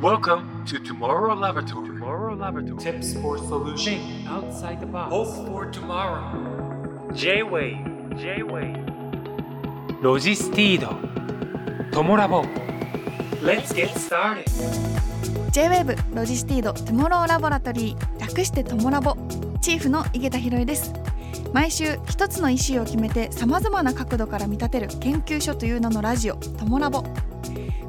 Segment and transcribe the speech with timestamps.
[0.00, 1.88] Welcome to Tomorrow Laboratory.
[1.88, 2.78] Tomorrow Laboratory.
[2.78, 5.10] Tips for solution outside the box.
[5.12, 6.60] Hope for tomorrow.
[7.12, 7.76] J-WAVE
[8.16, 10.96] J-WAVE ロジスティード
[11.90, 12.42] トモラボ
[13.42, 14.44] Let's get started
[15.50, 19.16] J-WAVE ロジスティード Tomorrow Laboratory 略してトモラボ
[19.60, 20.92] チーフの井桁弘恵です
[21.52, 27.02] 毎週一つのイシューを決めてさまざまな角度から見立てる研究所という名のラジオトモラボ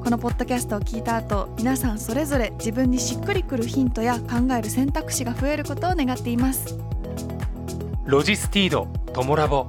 [0.04, 6.76] このポッドキャストを聞いた後皆さんそれぞれ自分にしっくりくるヒントや考える選択肢が増えることを願っています。
[8.06, 9.68] ロジスティードトモラボ。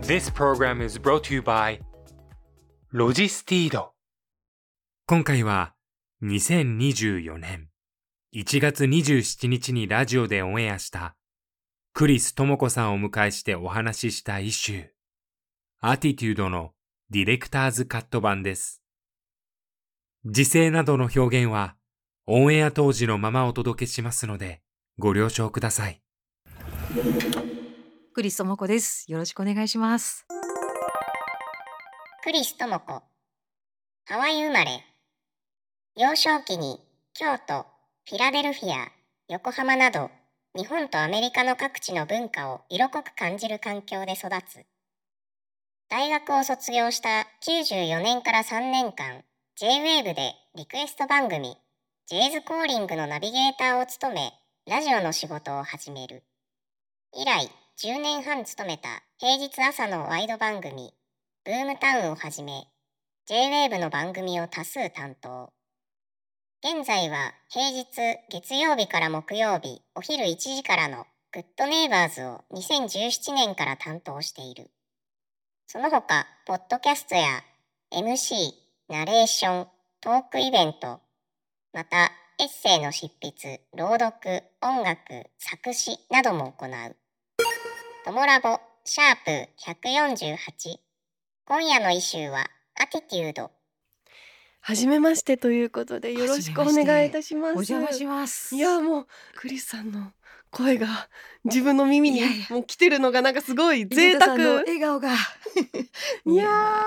[0.00, 1.80] This program is brought to you by
[2.90, 3.92] ロジスティード
[5.06, 5.74] 今回は
[6.22, 7.68] 2024年
[8.34, 11.16] 1月27日にラジオでオンエアした
[11.92, 14.86] クリス智子さんをお迎えしてお話ししたイシュー。
[15.80, 16.72] アティテュードの
[17.12, 18.82] ディレクターズカット版です。
[20.24, 21.74] 時勢などの表現は
[22.28, 24.60] オンエア当時のままお届けしますので
[24.96, 26.00] ご了承ください。
[28.14, 29.10] クリス智子です。
[29.10, 30.24] よろしくお願いします。
[32.22, 33.02] クリス智子
[34.06, 34.84] ハワイ生まれ
[35.96, 36.78] 幼少期に
[37.14, 37.66] 京都
[38.08, 38.86] フィラデルフィア
[39.26, 40.12] 横浜など
[40.56, 44.64] 日本とアメリカの各地の文化を色濃く感じる環境で育つ
[45.90, 49.24] 大学を卒業した94年から3年間
[49.56, 51.56] J-WAVE でリクエスト番組
[52.06, 54.32] ジェイズコーリングのナビゲーターを務め
[54.68, 56.22] ラジオの仕事を始める。
[57.12, 57.50] 以来
[57.82, 60.92] 10年半務めた平日朝のワイド番組
[61.44, 62.68] ブームタウンをはじめ
[63.26, 65.52] J-WAVE の番組を多数担当。
[66.62, 67.86] 現在は平日
[68.30, 74.70] 月曜日から木曜日お昼1時からのグッドネイバーズを2017年から担当している。
[75.72, 77.44] その他ポッドキャストや
[77.92, 78.34] MC
[78.88, 79.66] ナレーション
[80.00, 80.98] トークイベント
[81.72, 82.10] また
[82.40, 86.96] エッセイの執筆朗読音楽作詞なども行う
[88.04, 90.76] トモラボシャープ148
[91.44, 93.52] 今夜のイシューはアティテュード
[94.62, 97.50] はじめましてということでよろしくお願いいたします。
[97.50, 98.54] お邪魔します。
[98.54, 100.12] いやもうクリスさんの
[100.50, 101.08] 声が
[101.44, 104.34] 自分の耳にもう来てるのがなんかすごい贅沢。
[104.36, 105.14] 笑顔が。
[106.26, 106.82] いや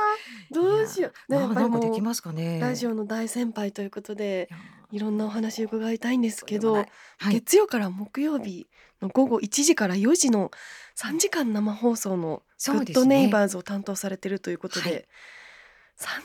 [0.52, 1.34] ーどうしよう。
[1.34, 2.60] いやねやっできますかね。
[2.60, 4.50] ラジオの大先輩ということで
[4.92, 7.34] いろんなお話伺いたいんですけど、はい。
[7.34, 8.68] 月曜から木曜日
[9.02, 10.52] の午後1時から4時の
[10.98, 15.06] 3時間生放送のグッドネイバーズを担当されてるということで、はい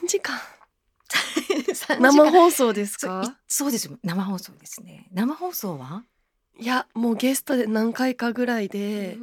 [0.02, 0.38] 3時間？
[2.00, 3.38] 生生放送ですか？
[3.46, 5.08] そうですよ生放送ですね。
[5.12, 6.04] 生放送は？
[6.58, 9.16] いやもうゲストで何回かぐらいで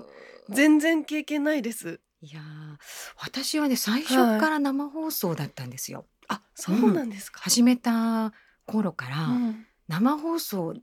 [0.49, 1.99] 全然経験ないです。
[2.21, 2.77] いやー
[3.19, 6.05] 私はね最初から生放送だったんですよ。
[6.27, 8.33] あそうなんですか、始めた
[8.65, 9.65] 頃からうん。
[9.87, 10.73] 生放送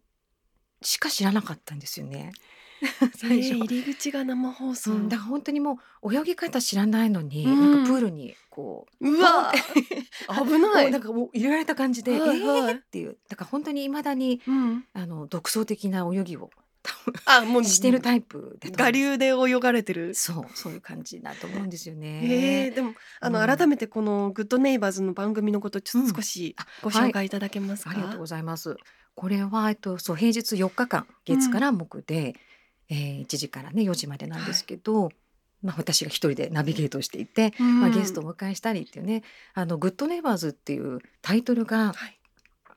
[0.82, 2.32] しか知らなかったんですよね。
[3.16, 3.48] 最初。
[3.48, 7.72] えー入り口が生放送、うん、だから本当にもう泳ぎ方知らないのに、うん。
[7.72, 9.52] なんかプールにこううわ
[10.28, 10.90] 危ない。
[10.92, 12.38] なんかもう入れられた感じで、はいはい。
[12.38, 13.16] えーっていう。
[13.28, 16.50] だから本当に未だにうん、あの独創的な泳ぎを
[17.26, 18.92] あもう してるタイプです。
[18.92, 20.14] 流で泳がれてる。
[20.14, 22.70] そうそういう感じだと思うんですよえね。
[22.72, 23.56] ー、でもあの、うん。
[23.56, 28.76] 改めてこのグッドネイバーズの番組のことちょっと少しあご紹介いただけますか、ありがとうございます。
[29.14, 32.34] これはえっとそう平日4日間月から木で、
[32.92, 35.10] えー1時からね4時までなんですけど、
[35.62, 37.80] まあ私が一人でナビゲートをしていて、うん。
[37.80, 39.22] まあゲストをお迎えしたりっていうね、
[39.54, 42.18] あのグッドネイバーズっていうタイトルがはい。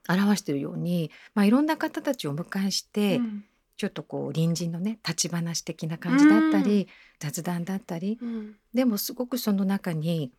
[0.08, 3.44] 表しているように、まあいろんな方たちをお迎えして、うん。
[3.78, 6.88] ちょっとこう隣人のね立ち話的な感じだったり、
[7.20, 8.56] 雑談だったり、うん。
[8.74, 10.32] でもすごくその中に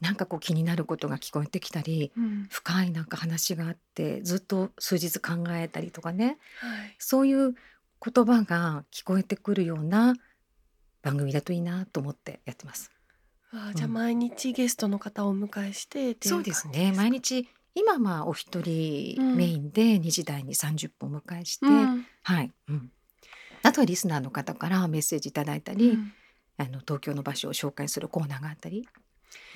[0.00, 2.12] なんかこう気になることが聞こえてきたり。
[2.16, 2.46] うん。
[2.48, 6.96] 深いなんか話があってずっと数日考えたりとかねはい。
[6.98, 7.54] そういう
[8.04, 10.14] 言葉が聞こえてくるような
[11.02, 12.90] 番組だといいなと思ってやってます。
[13.52, 22.06] あーじゃあうん毎日ゲストの方をお迎えしてっていそうですね毎日今まあお一人うんメインで2時台に30分お迎えして、うん。
[22.22, 22.90] はい、うん、
[23.62, 26.12] あとはリスナーの方からメッセージいただいたり、うん。
[26.58, 28.86] あの東京の場所を紹介するコーナーがあったり、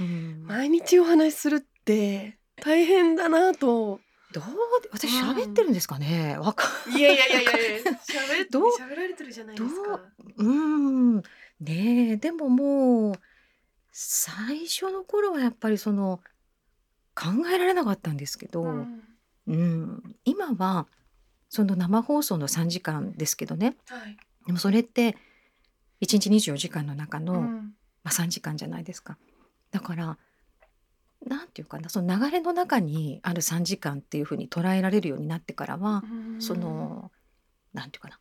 [0.01, 0.45] うん。
[0.47, 4.01] 毎日お話しするって大変だなと
[4.39, 7.01] どうで私喋ってるんですかね、わかい。
[7.01, 8.65] やいやいやいや喋っどう？
[8.79, 10.01] 喋られてるじゃないですか。
[10.37, 10.43] う？
[10.43, 11.17] ーん。
[11.61, 13.15] ねえでももう
[13.93, 16.21] 最初の頃はやっぱりその
[17.15, 18.87] 考えられなかったんですけど、う
[19.47, 19.83] うん。
[19.83, 20.87] ん今は
[21.49, 23.75] その生放送の3時間ですけどね。
[23.89, 24.19] はい。
[24.47, 25.17] でもそれって
[26.03, 27.75] 1日24時間の中の、うん。
[28.05, 29.17] まあ、3時間じゃないですか。
[29.71, 30.19] だから
[31.27, 36.41] なんていうかなその流れの中にある3時間っていうふうに捉えられるようになってからは、うん。
[36.41, 37.11] その
[37.75, 38.19] なんていうかな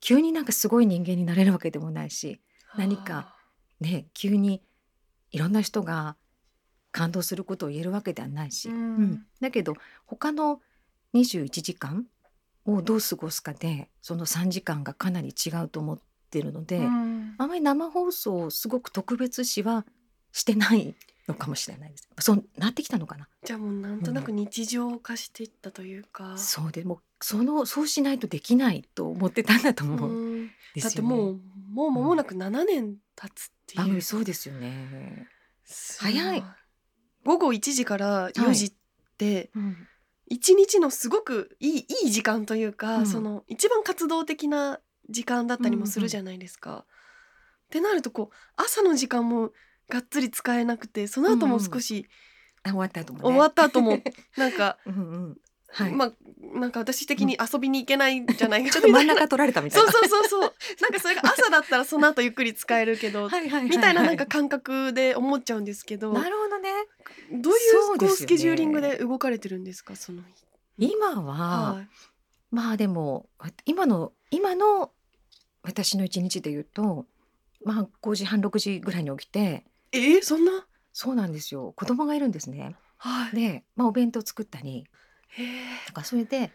[0.00, 2.40] 急になんかすごい人間になれるわけでもないし
[2.76, 3.34] 何か
[3.80, 4.62] ね急に
[5.32, 6.16] いろんな人が
[6.92, 9.26] 感動することを言えるわけではないし、うん。
[9.40, 9.74] だけど
[10.06, 10.60] 他の
[11.14, 12.06] 21時間
[12.64, 15.98] をどう過ごすかでその3時間がかなり違うと思っ
[16.30, 17.34] てるので、うん。
[17.38, 19.84] あまり生放送をすごく特別視は
[20.32, 20.94] してない
[21.30, 22.08] のかもしれないです。
[22.18, 23.28] そうなってきたのかな。
[23.44, 30.10] じゃあもうなんとなく日常化していったというか、そうでもうそのそうしないとできないと思ってたんだと思う。
[30.10, 30.44] うん。
[30.46, 30.50] ね。
[30.82, 31.40] だってもう
[31.70, 35.28] もう間もなく7年経つっていう、番組そうですよね。
[35.98, 36.44] 早い。
[37.24, 38.72] 午後1時から4時っ
[39.18, 39.76] てうん。
[40.32, 43.06] 一日のすごくいいいい時間というか、うん。
[43.06, 46.84] その一番活動的な時間だったりもするじゃないですか。
[46.86, 49.52] ってなるとこう朝の時間も
[49.90, 52.06] がっつり使えなくてその後も少し
[52.62, 53.24] あ終わった後もね。
[53.24, 53.98] 終わった後も
[54.36, 54.98] なんか、うんう
[55.30, 55.36] ん。
[55.72, 55.92] はい。
[55.92, 56.12] まあ
[56.58, 59.90] なんか私的に遊びに行けないんじゃないか ちょっと真ん中取られたみたいな。
[59.90, 66.70] そうそうそうそう なんかそれが朝だったらその後ゆっくり使えるけど、はいみたいななんか感覚で思っちゃうんですけどなるほどね。
[67.32, 70.22] どういそうこうスケジューリングで動かれてるんですかその
[70.78, 70.92] 日？
[70.92, 71.88] 今は、はい
[72.50, 74.90] まあでもわ今の今の
[75.62, 77.06] 私の一日で言うと
[77.64, 80.66] まあ5時半6時ぐらいに起きてえー、そんな？
[80.92, 81.72] そうなんですよ。
[81.76, 82.76] 子供がいるんですね。
[82.96, 83.36] はい。
[83.36, 84.86] で、まあ、お弁当作ったり。
[85.28, 85.46] へー
[85.86, 86.50] なんかそれで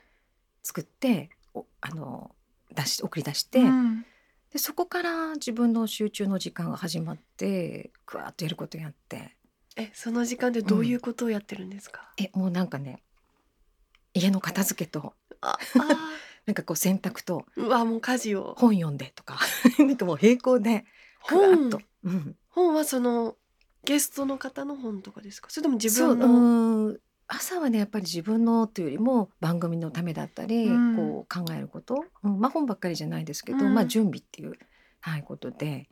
[0.61, 2.35] 作っておあの
[2.73, 4.05] 出し送り出して、うん。
[4.51, 9.35] でそこから自分の集中の時間が始まってぐわーっとやることやって。
[9.77, 12.11] えその時間でどういうことをやってるんですか？
[12.17, 13.01] えもうなんかね
[14.13, 15.13] 家の片付けと。
[15.41, 15.57] ああ
[16.45, 17.45] なんかこう洗濯と。
[17.57, 18.55] ーうわもう家事を。
[18.57, 19.39] 本読んでとか。
[19.79, 20.85] なんかもう並行で
[21.29, 21.69] ぐわっ本？
[21.69, 23.35] と、うん、本はその
[23.83, 25.49] ゲストの方の本とかですか？
[25.51, 26.95] それとも自分の。
[27.27, 30.95] 朝はねやっぱり自分のというよりも番組のためだったり、うん。
[30.95, 33.73] こう考えること、うん、まあ本ばっかりじゃないですけど、うん。
[33.73, 34.53] まあ準備っていう、
[35.01, 35.89] はい、ことで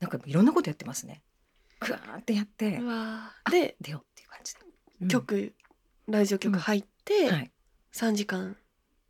[0.00, 1.22] なんかいろんなことやってますね。
[1.80, 2.80] ぐわーってやって
[3.50, 4.60] で出ようっていう感じで。
[5.02, 5.08] うん。
[5.08, 5.54] 曲
[6.08, 7.50] ラジオ局入ってはい。
[7.92, 8.56] 三時間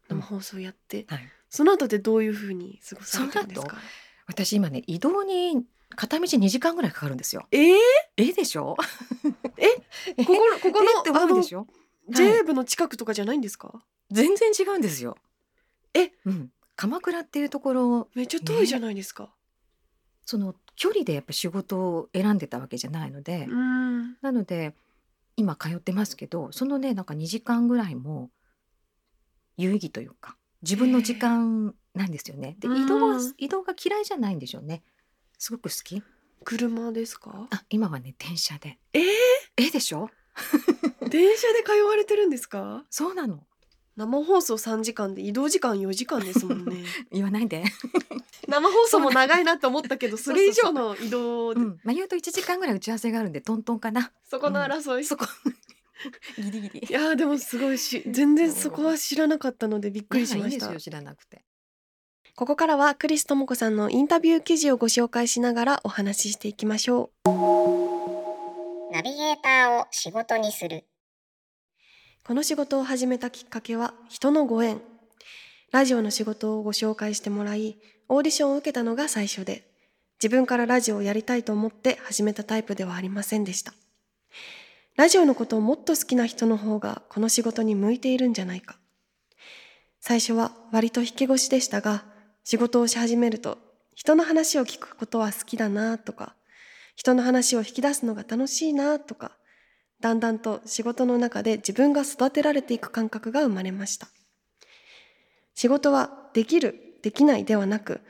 [0.09, 3.77] 生放送やって、はい、その後でどういうふうに過ごされてるんですそか。
[4.27, 5.65] 私今ね移動に
[5.97, 7.47] 片道2時間ぐらいかかるんですよ。
[7.51, 7.75] えー、
[8.17, 8.77] ええでしょ？
[10.17, 11.67] ここここえってのあの思うでしょ
[12.09, 13.83] J 部の近くとかじゃないんですか？
[14.11, 15.17] 全然違うんですよ。
[15.95, 19.33] え、うん、鎌倉っていうところめっちゃ遠いじゃないですか。
[20.25, 24.17] その距離でやっぱ仕事を選んでたわけじゃないので、うん。
[24.21, 24.75] なので
[25.37, 28.31] 今通ってますけどそのねなんか2時間ぐらいも
[29.57, 32.57] 有意義というか自分の時間なんですよね。
[32.59, 34.83] でうん移動は移動が嫌いじゃないんでしょうね。
[35.45, 36.01] すごく好き？
[36.45, 37.49] 車ですか？
[37.51, 38.79] あ今はね電車で。
[38.93, 39.03] えー、
[39.57, 40.09] えでしょ？
[41.11, 42.85] 電車で通われてるんですか？
[42.91, 43.45] そうなの。
[43.97, 47.65] 生放送3時間で移動時間4時間ですもんね 言わないで。
[48.47, 54.13] 生放送も長いなって思ったけど それ以上の移動でうん、まあ言うと1時間ぐらい打ち合わせがあるんでトントンかな。
[54.23, 55.27] そこの争い、そこ
[56.39, 56.87] ギリギリ。
[56.89, 61.45] いやーでもすごいし全然そこは知らなかったのでびっくりしましたよ知らなくて。
[62.35, 67.29] ここからはクリス智子さんのインタビュー記事をご紹介しながらお話ししていきましょう。
[68.91, 70.85] ナビゲーターを仕事にする。
[72.25, 74.81] この仕事を始めたきっかけは人のご縁。
[75.73, 77.77] ラジオの仕事をご紹介してもらい
[78.09, 79.67] オーディションを受けたのが最初で
[80.23, 83.75] 自分からラジオをやりたいと思って始めたタイプではありませんでした。
[84.97, 88.79] ラジオのことをもっと好きな人の方がこの仕事に向いているんじゃないか。
[90.01, 92.05] 最初は割と引き腰でしたが
[92.45, 93.59] 仕事をし始めると
[93.95, 96.35] 人の話を聞くことは好きだなとか
[96.97, 99.33] 人の話を引き出すのが楽しいなとか
[100.01, 104.09] だんだんと仕事の中で自分が育てられていく感覚が生まれました。
[105.55, 108.01] 仕事はできるできないではなく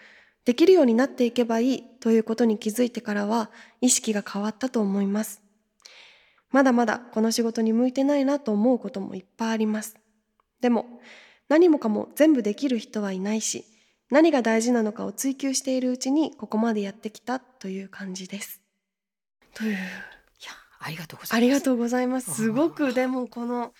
[0.44, 5.42] できるようになっていけばいいということに気づいてからは意識が変わったと思います。
[6.50, 9.96] まだまだこの仕事に向いてないなと思うこともいっぱいあります。
[10.60, 10.86] でも
[11.48, 13.64] 何もかも全部できる人はいないし
[14.12, 18.60] 何が大事なのかを追求しているうちにここまでやってきたという感じです
[19.54, 19.78] といういや
[20.80, 21.34] ありがとうございます。
[21.34, 22.34] ありがとうございます。
[22.34, 23.72] すごくでもこの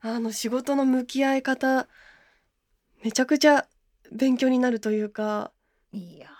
[0.00, 1.88] あの仕事の向き合い方
[3.02, 3.66] めちゃくちゃ
[4.12, 5.50] 勉強になるというか
[5.92, 6.30] いやー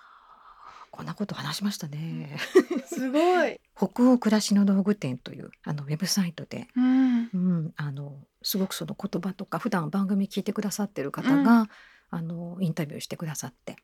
[0.93, 2.37] こんなこと話しましたね。
[2.87, 3.61] すごい。
[3.77, 11.69] 北欧暮らしの道具店というあのウェブサイトで、うん、うん、あのすごくその言葉とか普段番組聞いてくださってる方が、
[12.11, 13.77] あのインタビューしてくださって、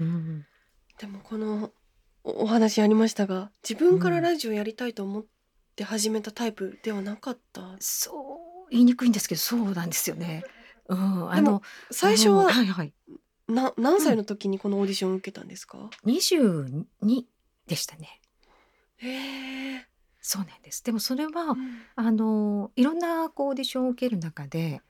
[0.00, 0.46] うん、
[0.98, 1.70] でもこの
[2.24, 5.24] おお話ありましたが自分からラジオやりたいと思っ
[5.76, 7.76] て始めたタイプではなかった？
[7.78, 8.10] そ
[8.66, 10.44] う言いにくいんですけどそうなんですよね。
[10.88, 12.92] うん、あの最初はうんはいはい。
[13.48, 16.84] な何歳の時にこのオーディションを受けたんですか、22
[17.66, 18.20] でしたね。
[18.98, 19.86] へえ、
[20.20, 20.84] そうなんです。
[20.84, 21.82] でもそれはうん。
[21.96, 24.82] あのいろんなこうオーディションを受ける中で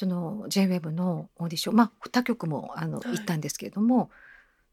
[0.00, 4.08] その J-WEB のオーディションまあ2曲もあのはい行ったんですけれども、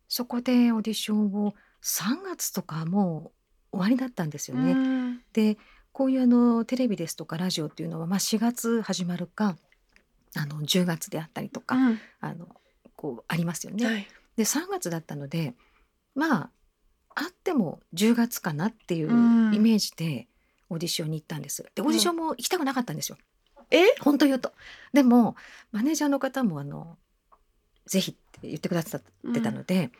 [0.07, 1.53] そこでオーディションを
[1.83, 3.33] 3月とかも
[3.73, 4.71] う終わりだったんですよね。
[4.71, 5.57] うんで
[5.91, 9.57] こういうあのテレビですとかラジオっていうのは、まあ、4月始まるか
[10.37, 12.47] あの10月であったりとか、うんあの
[12.95, 13.85] こうありますよね。
[13.85, 14.07] はい
[14.37, 15.55] で3月だったので
[16.15, 16.49] まあ
[17.15, 20.29] あっても10月かなっていううんイメージで
[20.69, 21.65] オーディションに行ったんです。
[21.75, 23.17] でオーディションも行きたくなかったんですよ。
[23.71, 23.83] え？
[24.01, 24.53] 本当言うと。
[24.93, 25.35] でも
[25.71, 26.97] マネージャーの方もあの
[27.85, 29.91] ぜひって言ってくださってたので、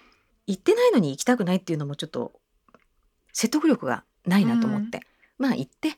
[0.46, 2.34] 行ってないのに行きたくないっていうのもちょっと
[3.34, 5.02] 説得力がないなと思って、
[5.38, 5.98] まあ行って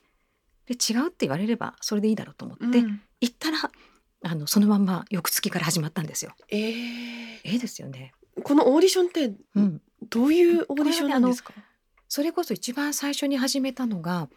[0.66, 3.58] で違うって言われればそれでいいだろうと思って、うん行ったら
[4.22, 6.32] あのそのまんま翌月から始まったんですよ。
[6.48, 6.60] えー
[7.44, 8.12] ええですよね。
[8.42, 9.82] このオーディションってうん。
[10.08, 11.52] どういうオーディションなんですか、
[12.08, 14.30] それこそ一番最初に始めたのが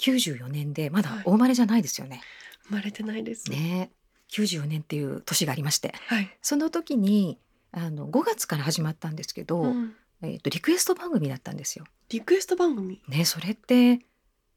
[0.00, 2.22] 94年でまだはいお生まれじゃないですよね。
[2.68, 3.50] 生まれてないです。
[3.50, 3.90] ね。
[4.30, 5.94] 94年っていう年がありまして。
[6.06, 7.38] はい、その時に
[7.72, 9.94] あの5月から始まったんですけど、うん。
[10.22, 11.84] えー、とリクエスト番組だったんですよ。
[12.08, 13.00] リクエスト番組？
[13.08, 14.00] ねそれって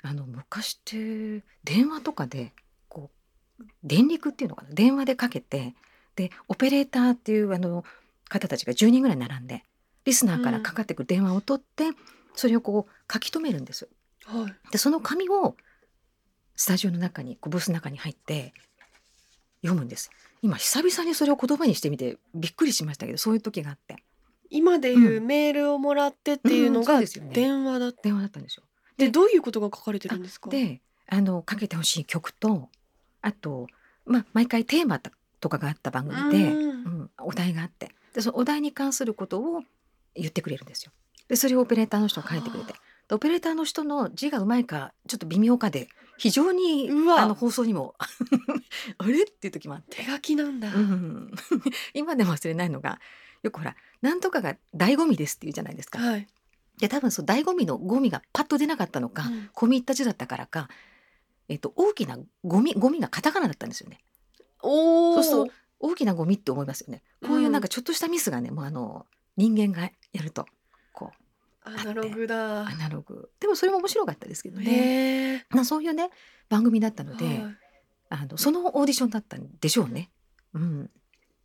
[0.01, 2.51] あの昔って電話とかで
[2.89, 3.11] こ
[3.59, 4.73] う電力っていうのかな？
[4.73, 5.75] 電話でかけて
[6.15, 7.83] でオペレーターっていうあの
[8.27, 9.63] 方たちが10人ぐらい並んで
[10.05, 11.91] リスナーからかかってくる電話を取って、
[12.33, 13.87] それをこう書き留めるんです。
[14.25, 14.71] はい。
[14.71, 15.55] でその紙を
[16.61, 18.53] スタジオの中にこうブースの中に入って
[19.63, 20.11] 読むんです。
[20.43, 23.95] 今久々にそれを言葉にしてみてびっくりしましたけどそういう時があって。
[24.51, 25.25] 今でいううん。
[25.25, 27.01] メールをもらってっていうのが
[27.33, 28.63] 電話だって、電話だったんですよ。
[28.95, 30.51] でどういうことが書かれてるんですか？
[30.51, 32.69] であのかけてほしい曲と
[33.23, 33.65] あと、
[34.05, 34.99] まあ、毎回テーマ
[35.39, 36.69] とかがあった番組で、うん。
[36.69, 36.73] う
[37.05, 37.89] んお題があって。
[38.13, 39.63] でそのお題に関することを
[40.15, 40.91] 言ってくれるんですよ。
[41.27, 42.75] でそれをオペレーターの人が書いてくれて。
[43.13, 45.89] オペレーターの人の字がうまいかちょっと微妙かで
[46.21, 47.21] 非常にうわ。
[47.21, 47.95] あの放送にも。
[48.99, 49.23] あれ？
[49.23, 49.97] っていう時もあって。
[49.97, 51.31] 手書きなんだ、うん、
[51.95, 52.99] 今でも忘れないのが
[53.41, 55.97] よくほら「なんとかが醍醐味です」って言うじゃないですか。
[55.97, 56.27] はい、
[56.77, 59.49] で多分そう醍醐味のゴミがパッと出なかったのか、うん。
[59.55, 60.69] 込み入った字だったからか、
[61.49, 64.03] えっと、大きなゴミゴミがカタカナだったんですよね。
[64.61, 67.01] おおそうする大きなゴミって思いますよね。
[67.25, 70.45] こういうなんかちょっとしたミスがね、もうあの人間がやると
[70.93, 71.13] こ
[71.63, 72.61] アナログだ。
[72.61, 73.29] うアナログ。
[73.39, 75.45] でもそれも面白かったですけどね。
[75.49, 76.09] まあそういうね
[76.49, 77.57] 番組だったので、はい。
[78.09, 80.11] あのそのオーディションだったんでしょうね。
[80.53, 80.89] うん、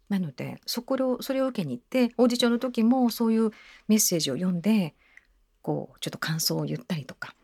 [0.09, 3.51] なのでそこをそれを受けに行ってオーディションの時もそういう
[3.89, 4.95] メッセージを読んで
[5.63, 7.35] こうちょっと感想を言ったりとか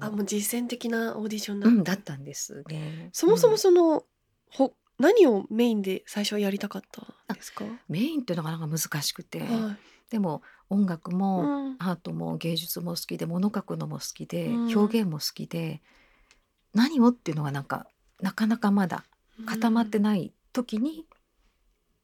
[0.00, 3.10] あもう実践的なオーディションだ、うんだったんですね。
[3.12, 3.58] そもそもうん。
[3.58, 4.04] その、
[4.50, 7.02] ほ何をメインで最初やりたかった
[7.34, 9.76] んですか、メインっていうのがなんか難しくて、は
[10.10, 11.76] でも音楽いも、うん。
[11.78, 14.76] アートも芸術も好きで物書くのも好きで、うん。
[14.78, 15.82] 表現も好きで
[16.74, 17.86] 何をっていうのがなんか
[18.20, 19.04] なかなかまだ
[19.46, 21.06] 固まってない時に、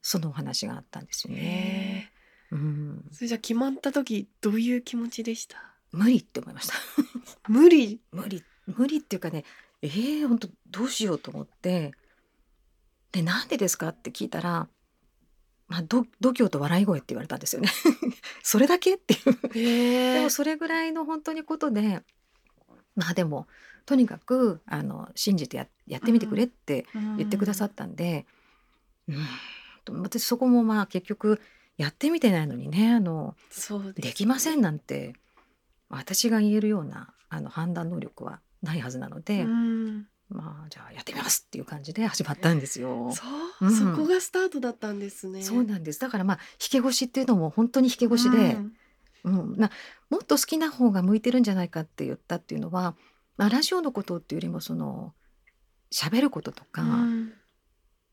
[0.01, 2.11] そのお話があったんですよへね。
[2.51, 2.55] え。
[2.55, 5.57] うん、それじゃあ決まった時どういう気持ちでした？
[5.91, 6.73] 無理って思いました。
[7.47, 8.01] 無理。
[8.11, 8.43] 無理。
[8.67, 9.43] 無理っていうかね
[9.81, 11.93] えー、本当どうしようと思って。
[13.11, 14.67] でなんでですかって聞いたら、
[15.69, 17.69] まあ、ど度胸と笑い声って言われたんですよね。
[18.43, 20.13] それだけっていう。
[20.15, 22.01] でもそれぐらいの本当にことで
[22.95, 23.47] まあでも
[23.85, 26.85] とにかくあの信じてややってみてくれって
[27.17, 28.25] 言ってくださったんで、
[29.07, 29.15] うん、
[29.85, 31.39] と私そこもまあ結局
[31.77, 35.13] やってみてないのにねあのですできませんなんて
[35.87, 43.11] 私が言えるようなあの判断能力はないはずなので、うんまあじゃあやってみますっていう感じで始まったんですよ。
[43.13, 43.23] そ
[43.61, 43.95] う、うん。
[43.95, 45.41] そこがスタートだったんですね。
[45.41, 45.99] そうなんです。
[45.99, 48.73] だからまあ引け腰っていうのも本当に引け腰で、うん。
[49.23, 49.69] うん、な
[50.09, 52.95] もっと好きな方が向いてるんじゃないかって言ったっていうのは、
[53.35, 55.13] まあ、ラジオのことっていうよりもその
[55.91, 57.33] 喋ることとか、うん。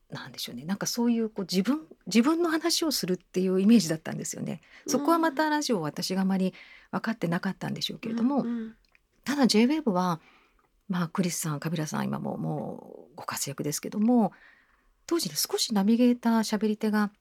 [0.09, 0.63] なんでしょうね。
[0.63, 4.61] なんかそういうこう自分自分の話をするっていうイメージだったんですよね。
[4.87, 6.53] そこはまたラジオ私があまり
[6.91, 8.75] 分かってなかったんでしょうけれども、うん。
[9.25, 10.21] ただ JWAVE は
[10.89, 14.31] まあクリスさんカビラさん今ももうご活躍ですけども
[15.05, 17.11] 当時ね少しナビゲーター喋り手が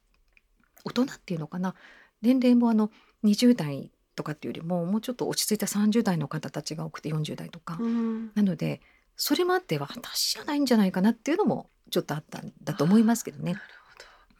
[0.85, 1.75] 大人っていうのかな
[2.23, 2.91] 年齢もあの
[3.25, 8.31] 20代とかっていうよりももうちょっと落ち着いた30代の方たちが多くて40代とか、うん。
[8.35, 8.81] なので
[9.17, 13.53] それもあって私じゃないんじゃないかなっていうのもちょっとあったんだと思いますけどね。
[13.53, 13.59] な。
[13.59, 13.65] る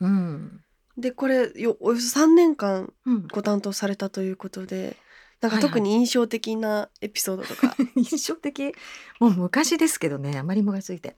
[0.01, 0.51] うん。
[0.51, 0.57] ほ
[0.97, 3.27] どでこれよおよそ3年間うん。
[3.29, 4.97] ご担当されたということで
[5.41, 7.77] なんか特に印象的なエピソードとか。
[7.97, 8.73] 印象的？
[9.21, 11.17] もう昔ですけどねあまりムカついて。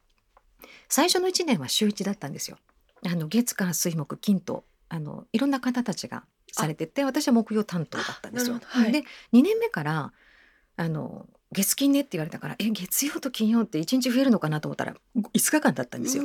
[0.89, 2.59] 最初の1年は週1だったんですよ。
[3.07, 8.93] あの月火水木金とあのいろんな方たちがされてて私は木曜担当だったんですよ、はい。
[8.93, 9.01] で
[9.33, 10.13] 2年目から
[10.77, 16.25] あの月金ねって言われたからえ月曜と金曜って1日増えるのかなと思ったら5日間だったんですよ。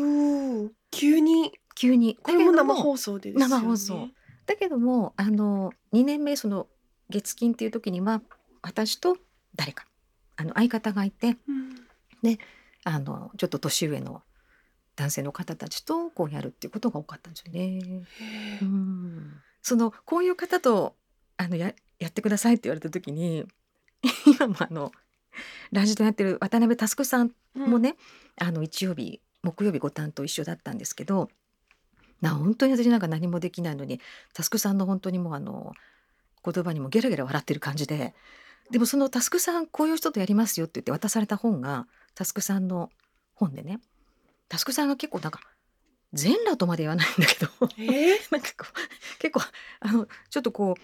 [0.91, 1.53] 急に。
[1.75, 2.17] 急に。
[2.21, 3.55] これも生放送でですよね。
[3.55, 4.09] 生放送。
[4.45, 6.67] だけどもあの2年目その
[7.13, 8.21] 月金っていう時には
[8.61, 9.17] 私と
[9.55, 9.85] 誰か
[10.35, 12.37] あの相方がいてうん。
[12.85, 14.23] あのちょっと年上の
[14.95, 18.05] 男性の方たちとこうやるっていうことが多かったんですよね。
[18.61, 19.33] うん。
[19.61, 20.95] そのこういう方と
[21.37, 23.45] あのややってくださいって言われた時に
[24.25, 24.91] 今もあの
[25.71, 27.95] ラジオやってる渡辺佑さんもね、
[28.37, 31.29] あの日曜日木曜日ご担当一緒だったんですけど
[32.21, 33.99] な本当に私なんか何もできないのに
[34.33, 35.73] 佑さんの本当にもうあの
[36.45, 38.13] 言葉にもゲラゲラ笑ってる感じで
[38.71, 42.89] でもその佑さんこういう人とやりますよって言って渡された本が佑さんの
[43.35, 43.79] 本でね
[44.49, 45.39] 佑さんが結構なんか
[46.13, 49.41] 全裸とまで言わないんだけどえ なんかこう結構
[49.79, 50.81] あのちょっとこう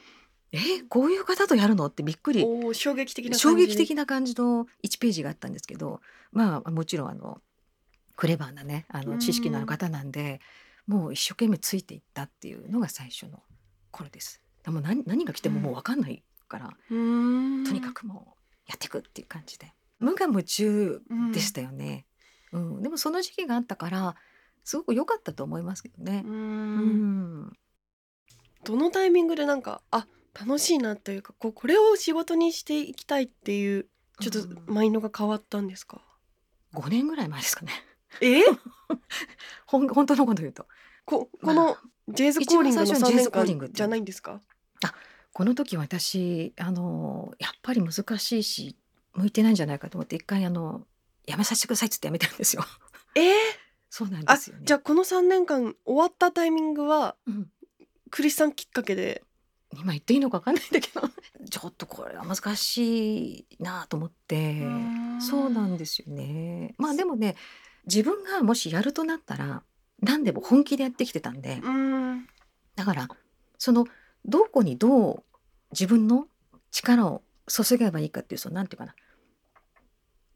[0.52, 1.86] えーこういう方とやるの？
[1.86, 2.44] ってびっくり。
[2.74, 3.40] 衝撃的な感じ。
[3.40, 6.02] 衝撃的な感じの1ページがあったんですけど
[6.32, 7.40] まあもちろんあの
[8.16, 9.10] クレバーなねあうん。
[9.12, 10.42] の知識のある方なんで
[10.88, 13.44] もう一生懸命ついていったっていうのが最初の
[13.92, 14.42] 頃です。
[14.70, 17.64] でも何何が来てももう分かんないから、うーん。
[17.66, 19.74] とにかくもうやっていくっていう感じで。
[20.00, 21.02] 無我夢中
[21.34, 22.06] でしたよね、
[22.54, 22.82] うん。
[22.82, 24.16] でもその時期があったから
[24.64, 26.24] すごく良かったと思いますけどね。
[26.26, 26.30] う。
[26.32, 27.42] ん。
[27.48, 27.54] ん。
[28.64, 30.08] どのタイミングでなんかあ
[30.40, 33.88] 楽しいなというかこうこれを仕事にしていきたいっていう
[34.22, 34.74] ちょっとうん。
[34.74, 36.02] マインドが変わったんですか、
[36.76, 37.72] 5年ぐらい前ですかね。
[38.22, 38.42] え？
[39.68, 40.68] ほん本当のこと言うと。
[41.06, 42.82] ここのジェイズコーリングの。
[42.82, 44.42] 3一番最初にジェイ年間じゃないんですか？
[45.32, 48.76] この時私あのやっぱり難しいし
[49.14, 50.82] 向いてないんじゃないかと思って一回あの
[51.26, 52.64] やめさせてくださいっつってやめたんですよ。
[53.16, 53.34] えー、
[53.90, 54.64] そうなんであすよね。
[54.66, 57.52] じゃあこの3年間終わったタイミングはうん
[58.10, 59.24] クリスさんきっかけで？
[59.78, 61.02] 今言っていいのかわかんないんだけど
[61.48, 64.64] ちょっとこれは難しいなと思って
[65.22, 66.74] そうなんですよね。
[66.80, 67.36] まあでもね
[67.86, 69.64] 自分がもしやるとなったら
[70.02, 71.62] 何でも本気でやってきてたんで
[72.76, 73.08] だから
[73.60, 73.86] その
[74.26, 75.24] どこにどう
[75.72, 76.28] 自分の
[76.72, 78.96] 力を注げばいいかっていうそのなんていうかな。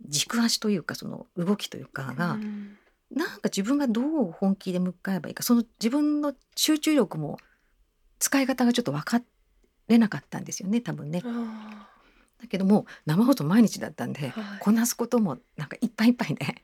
[0.06, 2.78] 軸足というかその動きというかが、うん。
[3.12, 7.38] なんか自分がどう本気で向かえばいいかその自分の集中力も
[8.18, 9.22] 使い方がちょっと分か
[9.88, 11.22] れなかったんですよね多分ね。
[11.24, 11.88] あ
[12.44, 14.60] だけどもう生放送毎日だったんで、ーはい。
[14.60, 16.62] こなすこともなんかいっぱいいっぱいで、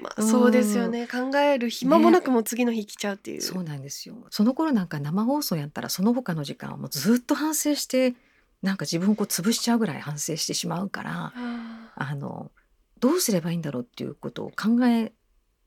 [0.00, 1.06] まあ、そうですよね。
[1.06, 4.16] 考える暇もなくもう次の日来ちゃうっていう、そうなんですよ。
[4.30, 8.14] その頃なんか生放送やったらその他の時間はもうずっと反省して
[8.62, 12.50] なんか自分をこう潰しちゃうぐらい反省してしまうからああの
[12.98, 15.12] どうすればいいんだろうっていうことを考え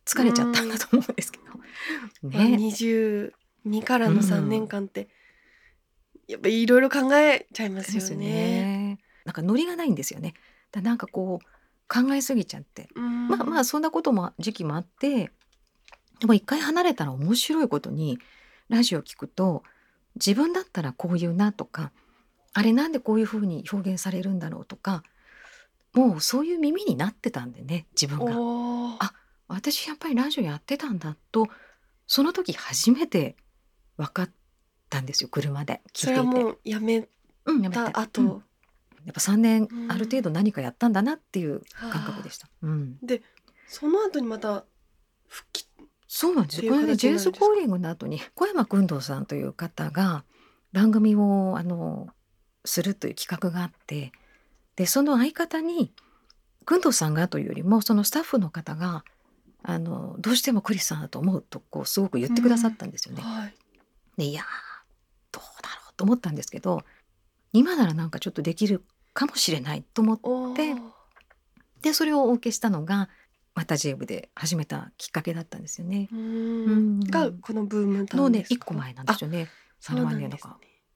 [0.06, 1.40] 疲れちゃったんだと思うんですけ
[2.22, 3.32] ど、 ね、22
[3.84, 5.08] からの3年間って、
[6.28, 8.83] やっぱいろいろ考えちゃいますよね。
[9.26, 10.34] なんかノリがないんですよね。
[10.72, 11.46] だなんかこう
[11.88, 15.32] 考えすぎちゃって、まあまあそんなことも時期もあって、
[16.20, 18.20] でも一回離れたら面白いことに
[18.70, 19.64] ラジオ聞くと
[20.16, 21.92] 自分だったらこういうなとか、
[22.54, 25.04] あれなんでこういうふうに表現されるんだろうとか、
[25.94, 28.34] もうそういう耳になってたんでね自分が。
[29.00, 29.14] あ
[29.48, 31.48] 私やっぱりラジオやってたんだと
[32.08, 33.36] その時初めて
[33.98, 34.30] 分かっ
[34.90, 36.00] たんですよ車で聞いていて。
[36.00, 37.08] それはもうやめ
[37.46, 38.44] うん、やめてた後、うん
[39.06, 39.92] やっぱ3年うん。
[39.92, 41.62] ある程度何かやったんだなっていう
[41.92, 42.50] 感覚でした。
[42.62, 42.98] うん、
[43.68, 44.66] その後にまた
[45.28, 45.66] 復帰
[46.08, 47.40] そうなんですこれねジェイズ・形になるんですか？
[47.40, 50.24] コーリングの後に小山君堂さんという方が
[50.72, 52.08] 番組をあの
[52.66, 54.12] するという企画があって
[54.76, 55.92] でその相方に
[56.66, 59.04] 君堂さんがというよりもそのスタッフの方が
[59.64, 63.24] あのどうしてもクリスさんだと思うとこうすごく言ってくださったんですよね。
[63.24, 63.56] はい。
[64.18, 64.46] でいやー
[65.32, 66.84] どうだろうと思ったんですけど
[67.54, 70.76] 今ならなんかちょっとできるかもしれないと思って
[71.82, 73.10] でそれをお受けしたのが
[73.56, 76.10] また J 部で始めたきっかけだったんですよね。
[77.10, 79.48] がこのブームのね一個前なんですよね。
[79.80, 80.54] そう3なんですね。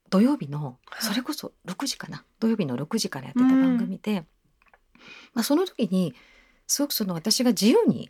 [0.10, 1.06] 土曜日のはい。
[1.06, 2.23] それこそ6時かな。
[2.39, 4.25] 土曜日の6時からやってた番組で、
[5.34, 6.15] まあ、その時に
[6.65, 8.10] すごくその私が自由に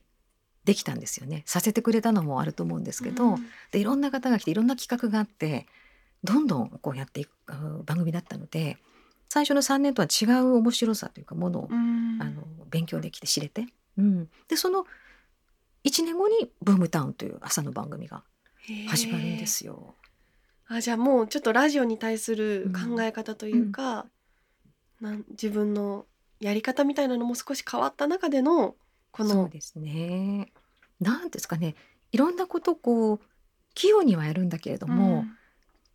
[0.64, 1.44] できたんですよね。
[1.46, 3.48] させてくれたのもあると思うんですけど、うん。
[3.72, 5.66] でいろんな方が来ていろんな企画があって
[6.24, 7.32] どんどんこうやっていく
[7.86, 8.78] 番組だったので
[9.30, 12.18] 最初の3年とは違う面白さというかものを、うん。
[12.22, 13.66] あの勉強できて知れて、
[13.98, 14.86] うん、でその
[15.84, 18.24] 1年後に「ブームタウン」という朝の番組が
[18.90, 19.96] 始まるんですよ。
[20.68, 24.06] あじゃあもうちょっとラジオに対する考え方というか、
[25.00, 26.06] なん自分の
[26.42, 28.76] やり方みたいなのも少し変わった中での
[29.12, 30.52] このそうですね。
[31.00, 31.76] なんですかね。
[32.12, 33.20] いろんなことをこう
[33.76, 35.24] 器用にはやるんだけれども、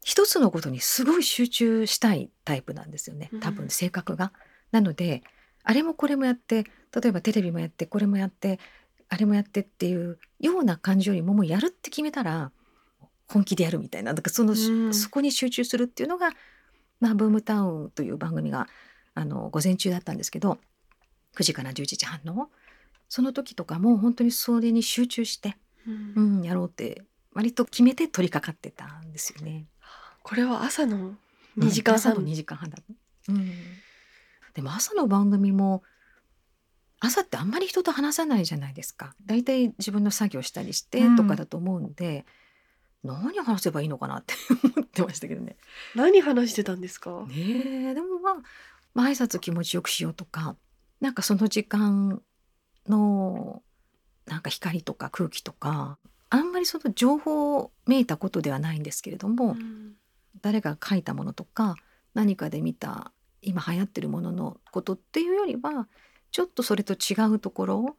[0.03, 3.31] 一つのことにすごい集中したいタイプなんですよね。
[3.41, 4.33] 多分うん性格が。
[4.73, 5.23] なので
[5.65, 8.59] あれもこれもやって例えばテレビもやってこれもやって
[9.09, 12.51] あれもやってっていうような感じよりももうやるって決めたら
[13.29, 14.15] 本気でやるみたいな。
[14.15, 14.95] だからその、うん。
[14.95, 16.31] そこに集中するっていうのが
[17.01, 18.69] 「まあ、ブームタウン」という番組が
[19.15, 20.59] あの午前中だったんですけど
[21.37, 22.51] 9時から11時半の。
[23.09, 26.13] その時とかも本当にそれに集中して、うん。
[26.17, 27.03] うん、やろうって
[27.35, 29.67] 割と決めて取り掛かってたんですよね。
[30.23, 31.15] これは朝の
[31.59, 32.79] 2時間半、朝の2時間半だ、
[33.29, 33.51] うん、
[34.55, 35.83] でも朝の番組も
[37.05, 39.17] 朝ってあんまり人と話さないじゃないですか。
[39.27, 41.17] 大体自分の作業したりしてうん。
[41.17, 42.25] とかだと思うんで、
[43.03, 44.35] 何を話せばいいのかなって
[44.77, 45.57] 思ってましたけどね。
[45.97, 47.35] 何話してたんですか、ね
[47.91, 47.95] え。
[47.95, 48.35] でもまあ、
[48.95, 50.57] まあ、挨拶気持ちよくしようとか
[51.01, 52.23] なんかその時間
[52.87, 53.63] の
[54.27, 55.99] なんか光とか空気とか
[56.31, 59.97] あんまりその情報をめいたことではないんですけれども、うん
[60.41, 61.77] 誰が書いたものとか
[62.15, 65.89] 何かで見た今流行ってるもののことっていうよりは
[66.31, 67.97] ちょっとそれと違うところ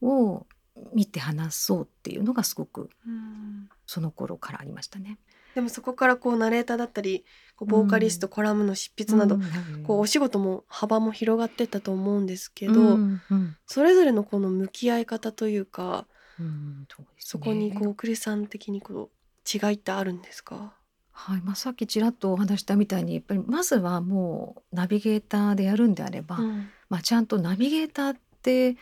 [0.00, 0.46] を
[0.94, 3.68] 見て話そうっていうのがすごくうん。
[3.86, 5.18] その頃からありましたね。
[5.54, 7.24] でもそこからこうナレーターだったり
[7.58, 8.30] ボーカリスト、うん。
[8.30, 9.84] コラムの執筆など、うん。
[9.84, 13.22] こうお仕事も幅も広がってったと思うんですけど、うん。
[13.30, 13.56] うん。
[13.66, 16.06] それぞれのこの向き合い方というか
[16.38, 16.86] うん。
[16.88, 17.08] そうね。
[17.18, 20.75] そこにこうクリスさん的にこう違いってあるんですか、
[21.18, 26.68] はいまあ、さっきちらっとお話したみたいにやっぱりまずはもうナビゲーターでやるんであれば、うん。
[26.90, 28.76] まあ、ちゃんとナビゲーターって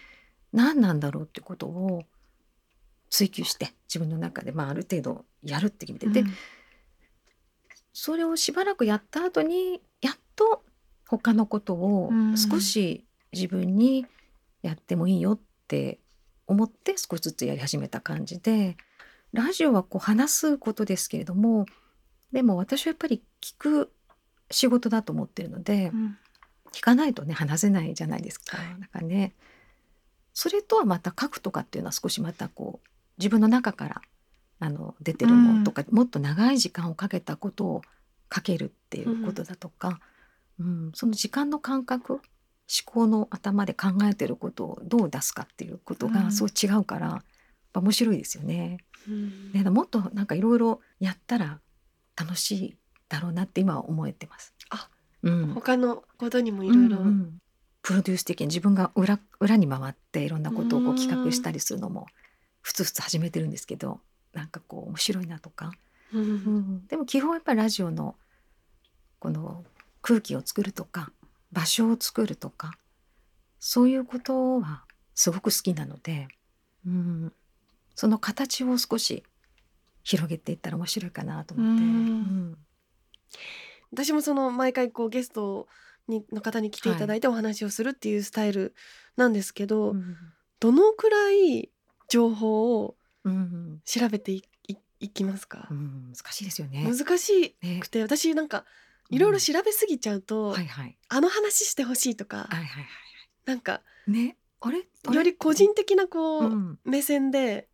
[0.52, 2.02] 何なんだろうってことを
[3.08, 6.28] 追求して自分の中で、まあ、ある程度やるって決めて、で
[7.92, 10.64] それをしばらくやった後にやっと
[11.08, 12.36] 他のことをうん。
[12.36, 14.06] 少し自分に
[14.62, 16.00] やってもいいよって
[16.48, 18.76] 思って少しずつやり始めた感じで
[19.32, 21.66] ラジオはこう話すことですけれども
[22.34, 23.92] でも私はやっぱり聞く
[24.50, 26.18] 仕事だと思ってるので、うん。
[26.72, 28.56] 聞かないとね話せないじゃないですか。
[28.56, 28.66] はい。
[28.80, 29.32] なんかね
[30.32, 34.02] それとはまた書くとかっていうのは少しまたこう自分の中から
[34.58, 37.82] あの出てるものとか、もっと長い時間をかけたことを
[38.34, 40.00] 書けるっていうことだとか、
[40.58, 42.22] うんその時間の感覚思
[42.84, 46.12] 考の頭で考えてることをどう出すかっていうことうん。
[46.12, 47.22] がそう違うから、
[47.72, 48.78] 面白いですよね。
[49.08, 49.52] うん。
[49.52, 51.60] ねもっとなんかいろいろやったら
[52.16, 52.76] 楽しい
[53.08, 54.54] だろうなって今は思えてます。
[54.70, 54.88] あ
[55.22, 56.98] うん、他のことにもいろいろ。
[57.82, 62.06] プロデュース的に自分が裏裏に回っていろんなことをこう企画したりするのも
[62.62, 64.00] ふつふつ始めてるんですけど
[64.32, 65.72] なんかこう面白いなとか、
[66.12, 66.22] うん。
[66.22, 66.86] うん。
[66.86, 68.16] でも基本やっぱりラジオの
[69.18, 69.64] この
[70.00, 71.12] 空気を作るとか
[71.52, 72.72] 場所を作るとか
[73.60, 76.28] そういうことはすごく好きなので、
[76.86, 77.32] うん、
[77.94, 79.24] その形を少し
[80.04, 81.82] 広げていったら面白いかなと思って。
[81.82, 81.88] うん。
[81.88, 82.58] うん。
[83.90, 85.66] 私もその毎回こうゲスト
[86.06, 88.74] にの方に来ていただいてお話をするっていうスタイル
[89.16, 90.16] なんですけど、うん
[90.60, 91.70] どのくらい
[92.08, 95.68] 情報をうん調べていいいきますか？
[95.70, 96.12] う、ん。
[96.14, 96.84] 難しいですよね。
[96.84, 98.64] 難しねくて私なんか
[99.10, 100.96] いろいろ調べすぎちゃうと、はいはい。
[101.08, 102.84] あの話してほしいとか、はいはいはい。
[103.44, 104.36] なんかね。
[104.60, 105.16] あれあれ？
[105.16, 106.78] より個人的なこう、うん。
[106.84, 107.68] 目線で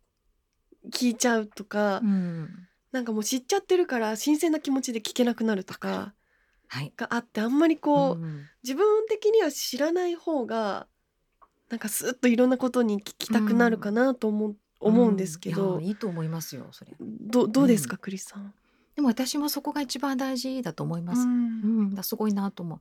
[0.89, 2.49] 聞いちゃうとか、うん。
[2.91, 6.13] なんかもう知っちゃってるから新鮮な気持ちで聞けなくなるとか
[6.67, 6.93] はい。
[6.97, 8.41] があってあんまりこう、うん。
[8.63, 10.87] 自分的には知らない方が
[11.69, 16.91] なんかスッといろんなことに聞きたくなるかなと思う,、思うんですけいどやいいと思いますよそれ。
[16.99, 17.97] どどうですか、うん。
[17.99, 18.53] クリスさん？
[18.95, 21.95] でも私もそこが一番大事だと思います、うん。
[21.95, 22.79] だすごいなと思う。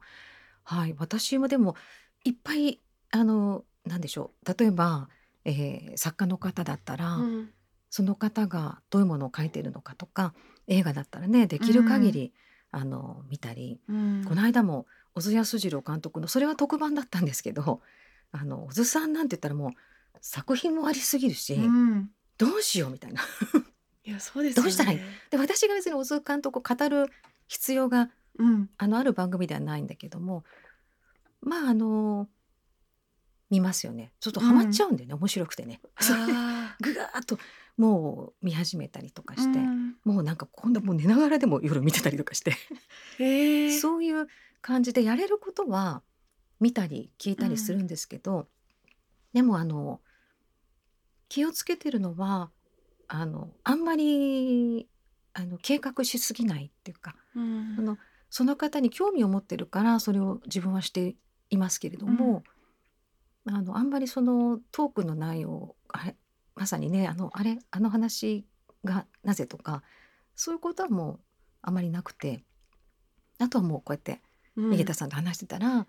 [0.65, 0.95] はい。
[0.99, 1.77] 私もでも
[2.25, 2.81] いっぱい
[3.13, 4.55] あのなんでしょう。
[4.59, 5.09] 例えば、
[5.45, 7.51] えー作家の方だったら、うん
[7.91, 10.33] その方がどういうものを書いているのかとか
[10.69, 12.33] 映画だったらねできる限り、
[12.71, 14.25] あの見たりうん。
[14.25, 17.81] この間も小津安二郎監督のそれは特番だったんですけど
[18.31, 19.71] あの小津さんなんて言ったらもう
[20.21, 22.11] 作品もありすぎるし、うん。
[22.39, 23.23] どうしようみたいな。
[24.05, 24.65] いやそうですよね。
[24.65, 25.01] どうしたらいい？
[25.31, 27.07] で私が別に小津監督を語る
[27.49, 28.71] 必要がうん。
[28.79, 30.45] あのある番組ではないんだけども
[31.41, 32.29] まああの
[33.51, 34.13] 見ますよね。
[34.21, 35.81] ちょっとハマっちゃうんでね、面白くてね。
[35.97, 37.37] あ ぐわーっと
[37.81, 39.97] もう見始めたりとかーして、うん。
[40.05, 42.53] もうなんか今度もう寝ながらでも夜見てたりとかして。
[43.81, 44.29] そういう
[44.61, 46.03] 感じでやれることは
[46.61, 48.49] 見たり聞いたりするんですけど、
[49.33, 50.03] でもあの
[51.31, 52.51] 気をつけてるのは
[53.09, 54.87] あのあんまり
[55.33, 57.77] あの計画しすぎないっていうかうん。
[57.79, 61.17] あのその方に興味を持ってるからそれを自分はして
[61.49, 62.43] いますけれども、
[63.47, 66.17] あのあんまりそのトークの内容あれ
[66.61, 68.45] まさにねあのあれあの話
[68.85, 69.83] がなぜとか
[70.37, 71.21] そういうことはもう
[71.63, 72.45] あまりなくて
[73.39, 74.21] あとはもうこうやって
[74.57, 74.75] うん。
[74.75, 75.87] 井桁さんと話してたら、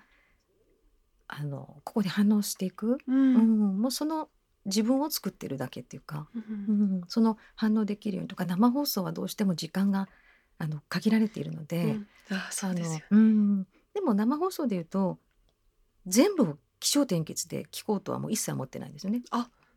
[1.27, 3.33] あのここで反応していく、ううん。
[3.35, 4.29] んもうその
[4.65, 6.83] 自分を作ってるだけっていうか、ううん。
[6.99, 10.07] ん、その反応できるようにとか生放送はどうしても時間が
[10.57, 12.07] あの限られているので、うん。
[12.29, 13.05] あそうですよね。
[13.11, 15.17] うん、でも生放送で言うと
[16.05, 19.21] 全部を起承転結で聞こうとはもう一切思ってないんですよね。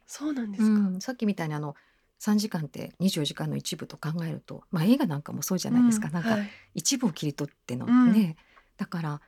[0.06, 1.74] そうなんですか、うん、さっきみたいにあの
[2.20, 6.50] 3時間って24時間の一部と考えると、まあ、映画なんかもそうじゃないですか、なんかはい。
[6.74, 7.86] 一部を切り取っての。
[7.86, 8.12] うん。
[8.12, 8.36] ね、
[8.76, 9.20] だから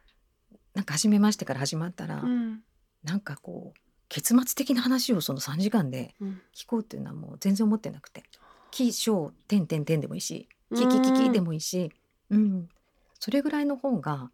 [0.74, 2.62] なんか初めましてから始まったら、うん。
[3.04, 6.40] なんかこう結末的な話をその3時間でうん。
[6.54, 8.24] 聞こうっていうのはもう全然思ってなくて
[8.70, 11.92] 「起承点点点」でもいいし「キキキキ」でもいいし、
[12.30, 12.68] うん、
[13.20, 14.30] それぐらいの方が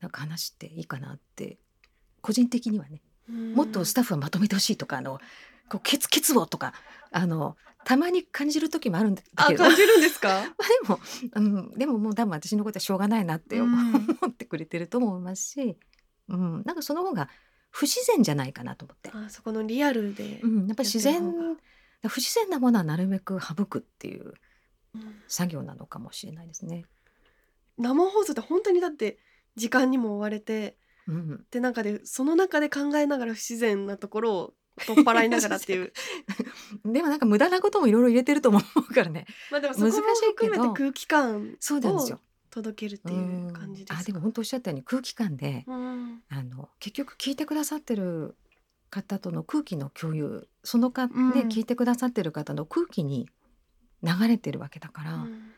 [0.00, 1.58] なんか話していいかなって
[2.20, 3.00] 個人的にはね。
[3.02, 5.20] うんもっとスタッフはまとめてほしいとかあの
[5.68, 6.72] こうケツケツをとか
[7.10, 9.64] あのたまに感じる時もあるんだあけど。
[9.64, 10.28] 感じるんですか？
[10.58, 11.00] まあでも、
[11.34, 15.78] うん、でももう多分私のことはしょうがないなって思ってくれてると思いますし、
[16.28, 17.30] うん、なんかその方が
[17.70, 19.10] 不自然じゃないかなと思って。
[19.14, 21.22] あそこのリアルで、うん、やっぱり自然
[22.06, 24.34] 不自然なものはなるべく省くっていう
[24.94, 25.22] うん。
[25.28, 26.84] 作業なのかもしれないですね。
[27.76, 29.18] 生放送って本当にだって
[29.56, 30.76] 時間にも追われて
[31.08, 34.54] うん、でなんかでその中で考えながら不自然なところを
[34.86, 35.92] 取っ払いながらっていう。
[36.84, 39.26] でもなんか無駄なこともいろいろ入れてると思うからね。
[39.50, 42.20] まあでもそこも含めて空気感を。
[42.50, 46.22] 届けるっていう感じですあでも本当おっしゃったように空気感で、うん。
[46.28, 48.36] あの結局聞いてくださってる
[48.90, 51.30] 方との空気の共有そのか、うん。
[51.30, 53.28] ね聞いてくださってる方の空気に
[54.02, 55.52] 流れてるわけだから、うん。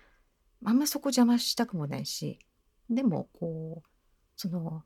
[0.64, 2.38] あんまそこ邪魔したくもないし
[2.90, 3.88] でもこう
[4.36, 4.82] その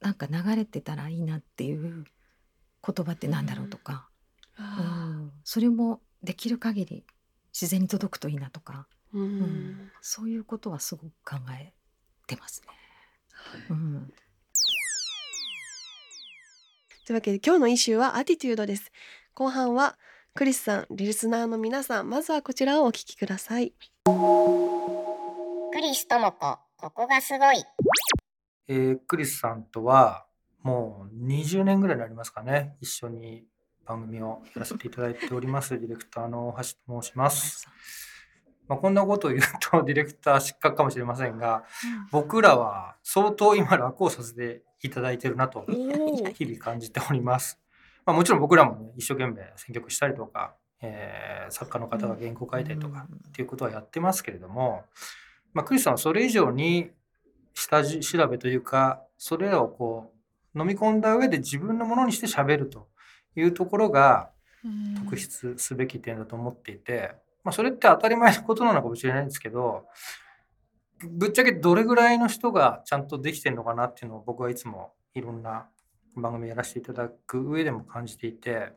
[0.00, 2.04] なんか流れてたらいいなっていう
[2.86, 4.08] 言葉ってなんだろうとか、
[4.58, 7.04] うあんそれもできる限り
[7.52, 9.40] 自然に届くといいなとか、ーううん。
[9.40, 11.72] んそういうことはすごく考え
[12.26, 12.68] てますね。
[13.70, 14.12] うん。
[17.06, 18.90] というわけで今日のイシューはアティテュードです。
[19.34, 19.96] 後半は
[20.34, 23.72] クリスさんリスナーの皆さんまずはこちらをお聞きください。
[25.72, 27.64] クリスともこ、ここがすごい。
[28.68, 30.26] えークリスさんとは
[30.62, 32.76] もう20年ぐらいになりますかね。
[32.80, 33.44] 一緒に
[33.84, 35.70] 番組をやらせていただいております。
[35.78, 37.68] ディレクターの大橋と申します、
[38.68, 41.64] まあ、こんなことを言うと ディレクター失格かもしれませんが
[42.10, 47.60] 僕らは相当今楽をさせていただいてるなと日々感じております、
[48.04, 54.84] まあ、もちろん僕らもね一生懸命選曲したりとか、えー作家の方が原稿書いたりとかっていうことはやってますけれども、
[55.52, 56.90] まあ、クリスさんはそれ以上に
[57.56, 60.12] 下地調べというかそれらをこ
[60.54, 62.86] う飲み込んだ上で自分のものにして喋ると
[63.34, 64.30] いうところが
[65.02, 67.14] 特筆すべき点だと思っていて、
[67.44, 69.86] まあ、それって当たり前のことなのかもしれないんですけど
[71.02, 75.66] ぶっちゃけどれぐらいの人がちゃんとできてるのかなっていうのを僕はいつもいろんな
[76.14, 78.72] 番組やらせていただく上でも感じていて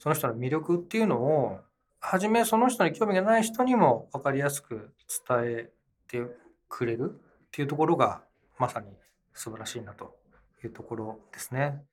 [0.00, 1.58] その人の魅力っていうのを
[2.00, 4.92] 初めその人に興味がない人にも分かりやすく
[5.26, 5.70] 伝え
[6.08, 6.22] て
[6.68, 7.20] くれる
[7.54, 8.20] っていうところが
[8.58, 8.88] まさに
[9.32, 10.16] 素晴らしいなと
[10.64, 11.84] いうところですね。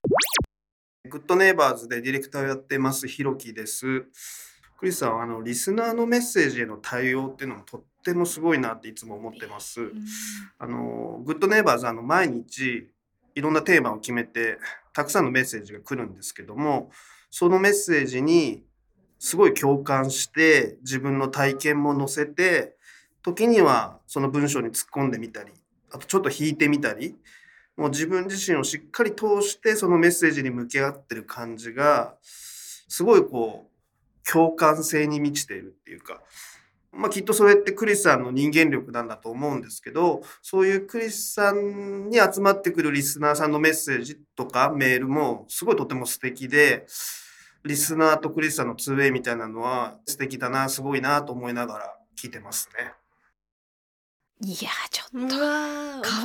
[1.07, 4.05] グッドネイバーズでディレクターをやってますひろきです。
[4.79, 9.91] クリスさんはあのリスナーのメッセージへの対応っていうのもとってもすごいなっていつも思ってます。
[10.57, 12.89] あのグッドネイバーズあの毎日
[13.35, 14.57] いろんなテーマを決めて
[14.93, 16.89] たくさんのメッセージが来るんですけども
[17.29, 18.63] そのメッセージに
[19.19, 22.77] すごい共感して自分の体験も載せて
[23.23, 25.51] 時にはその文章に突っ込んでみたり
[25.91, 27.15] あとちょっと引いてみたり
[27.77, 36.21] もう自分自身をしっかり通してそのメッセージに向き合ってる感じがすごいこう共感性に満ちているっていうか、
[36.91, 46.85] まあ、きっとそれってクリスさんの人間力なんだと思うんですけどそういうクリスさんに集まってくるリスナーさんのメッセージとかメールもすごいとても素敵で
[47.63, 53.00] リスナーとクリスさんの 2way みたいなのは素敵だなすごいなと思いながら聞いてますね。
[54.43, 55.43] いやちょうっとか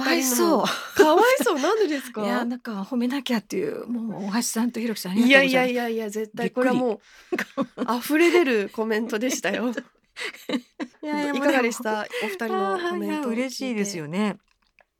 [0.01, 0.65] わいそう。
[0.97, 1.59] かわいそう。
[1.61, 2.25] なんでですか？
[2.25, 5.29] いやなんか褒めなきゃっていうもう大橋さんとひろきさんい。
[5.31, 9.71] やいやいやいや絶対これはもう溢れ出るコメントでしたよ。
[11.03, 12.07] いやいかがでした？
[12.25, 14.39] お二人のコメント嬉しいですよね。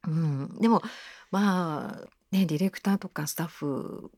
[0.07, 0.83] うん、でも
[1.31, 4.11] まあねディレクターとかスタッフ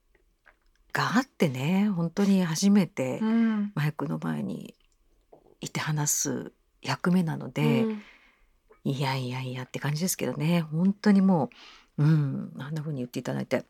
[0.92, 3.72] があってね本当に初めてうん。
[3.76, 4.74] マイクの前に
[5.60, 8.02] いて話す役目なので、うん
[8.90, 10.62] いやいやいやって感じですけどね。
[10.62, 11.50] 本当にも
[11.98, 13.64] ううんあんな風に言っていただいて。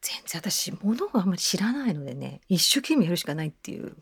[0.00, 3.96] 全然私物をあんまり知らないのでね一生懸命やるしかないっていう。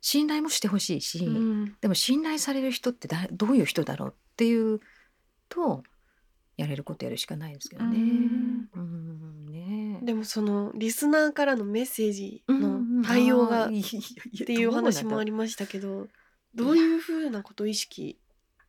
[0.00, 1.76] 信頼もしてほしいし、うん。
[1.80, 4.80] でも信頼される人ってだどういう人だろうっていう
[5.48, 5.82] と
[6.56, 7.98] やれることやるしかないですけどね。
[8.74, 9.46] うん。
[9.46, 9.98] ね。
[10.02, 13.02] でもそのリスナーからのメッセージうんのうん。
[13.02, 16.06] 対応がっあーいやていうお話もありりましたけど
[16.54, 16.98] どういう。
[17.00, 18.16] ふうなことを意識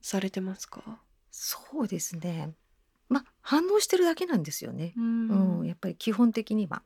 [0.07, 0.81] されてますか？
[1.31, 2.53] そうですね。
[3.09, 4.93] まあ反応してるだけなんですよね。
[4.97, 6.81] ううん、やっぱり基本的には、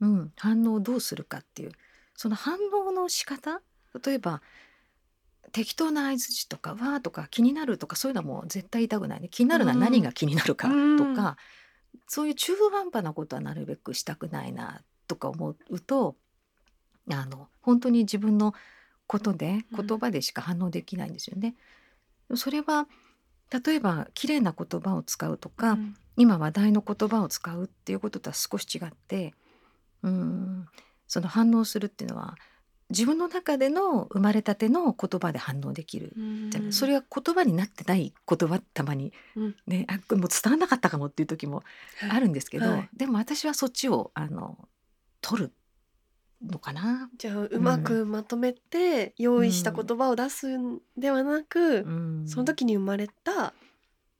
[0.00, 1.72] うん、反応をどうするかっていう。
[2.16, 3.60] その反応の仕方？
[4.04, 4.42] 例えば
[5.52, 9.28] 適当な相づちとか「わー」とか気になるとかそういうのはもう絶対言いたくないね。
[9.28, 11.36] 気になるのは何が気になるかとか、
[12.08, 16.16] そういう中途半端なことはなるべくしたくないなとか思うと
[17.10, 18.52] あの本当に自分の
[19.06, 19.86] ことでうん。
[19.86, 21.54] 言葉でしか反応できないんですよね。
[22.36, 22.86] それは
[23.64, 25.94] 例えば綺麗な言葉を使うとか、うん。
[26.16, 29.34] 今話題の言葉を使うっていうこととは少し違って
[30.04, 30.66] うん
[31.08, 32.36] その反応するっていうのは
[32.90, 36.12] 自分の中での生まれたての言葉で反応できる。
[36.16, 36.50] うん。
[36.50, 36.72] じゃない。
[36.72, 39.56] それは言葉になってない言葉たまに、うん。
[39.66, 41.64] ねあもう伝わんなかったかもっていう時も
[42.10, 42.88] あるんですけど、はい。
[42.96, 44.68] でも私はそっちをあの
[45.20, 45.52] 取る
[46.50, 47.10] のかな？
[47.18, 52.24] じゃあうまくまとめて用意した言葉を出すんではなく、うん。
[52.28, 53.54] その時に生まれた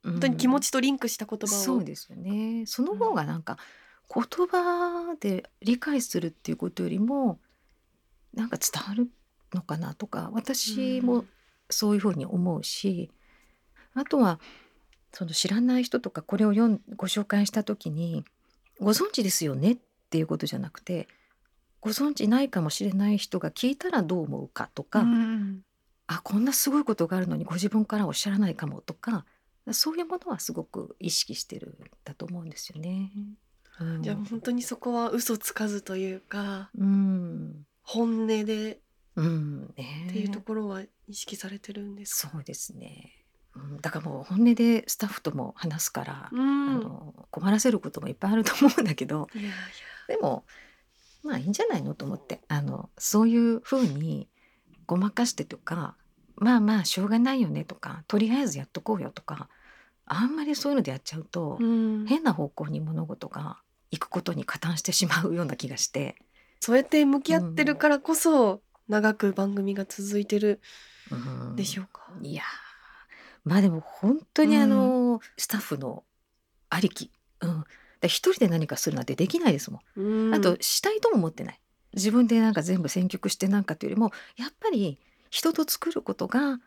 [0.03, 2.65] 本本当に気持ちとリンクした言葉を、そうですよね。
[2.67, 3.57] その方がなんか
[4.13, 7.39] 言葉で理解するっていうことよりも
[8.33, 9.09] なんか伝わる
[9.53, 11.25] のかなとか私も
[11.69, 13.09] そういうふうに思うし、
[13.93, 14.39] あとは
[15.11, 18.23] その知らない人とかこれを読んご紹介した時に
[18.79, 19.77] 「ご存知ですよね」っ
[20.09, 21.07] ていうことじゃなくて
[21.85, 25.61] ご存知ないかもしれない人が聞いたらどう思うかとか、うん。
[26.07, 29.25] あこんなすごいことがあるのにご自分からおっしゃらないかもとか
[29.71, 33.11] そういうものはすごく意識してるんだと思うんですよね。
[33.79, 34.01] うん。
[34.01, 38.79] じゃあ本当にそこは嘘つかずというかうん、本音で
[39.15, 39.73] うん。
[39.77, 40.07] ね。
[40.09, 43.11] っていうところは意識されてるんですか、そうですね、
[43.55, 46.69] うん、だからもう本音でスタッフとも話すから、うん。
[46.69, 49.27] あの困らせることもいっぱいあると思うんだけど
[50.07, 50.45] でも
[51.25, 52.41] まあいいんじゃないのと思って。
[52.47, 54.29] あのそういうふうに
[54.85, 55.95] ごまかしてとか
[56.35, 59.49] まあまあしょうがないよねとかとりあえずやっとこうよとか
[60.05, 62.05] あんまりそういうのでやっちゃうと、うん。
[62.05, 63.57] 変な方向に物事が
[63.91, 66.15] 行くことに加担してしまうような気がして、
[66.59, 70.61] そうやって向き合ってるからこそ長く番組が続いてる
[71.11, 71.55] うん。
[71.55, 73.49] でしょうか、いやー。
[73.49, 76.03] まあでも本当にあの、スタッフの
[76.69, 77.11] ありき、
[77.41, 77.65] うん、で
[78.07, 80.01] 一人で何かするなんてできないですもん。
[80.01, 80.33] うん。
[80.33, 81.59] あとしたいとも思ってない。
[81.93, 86.59] 自分でなんか全部選曲してなんかというよりもやっぱり人と作ることが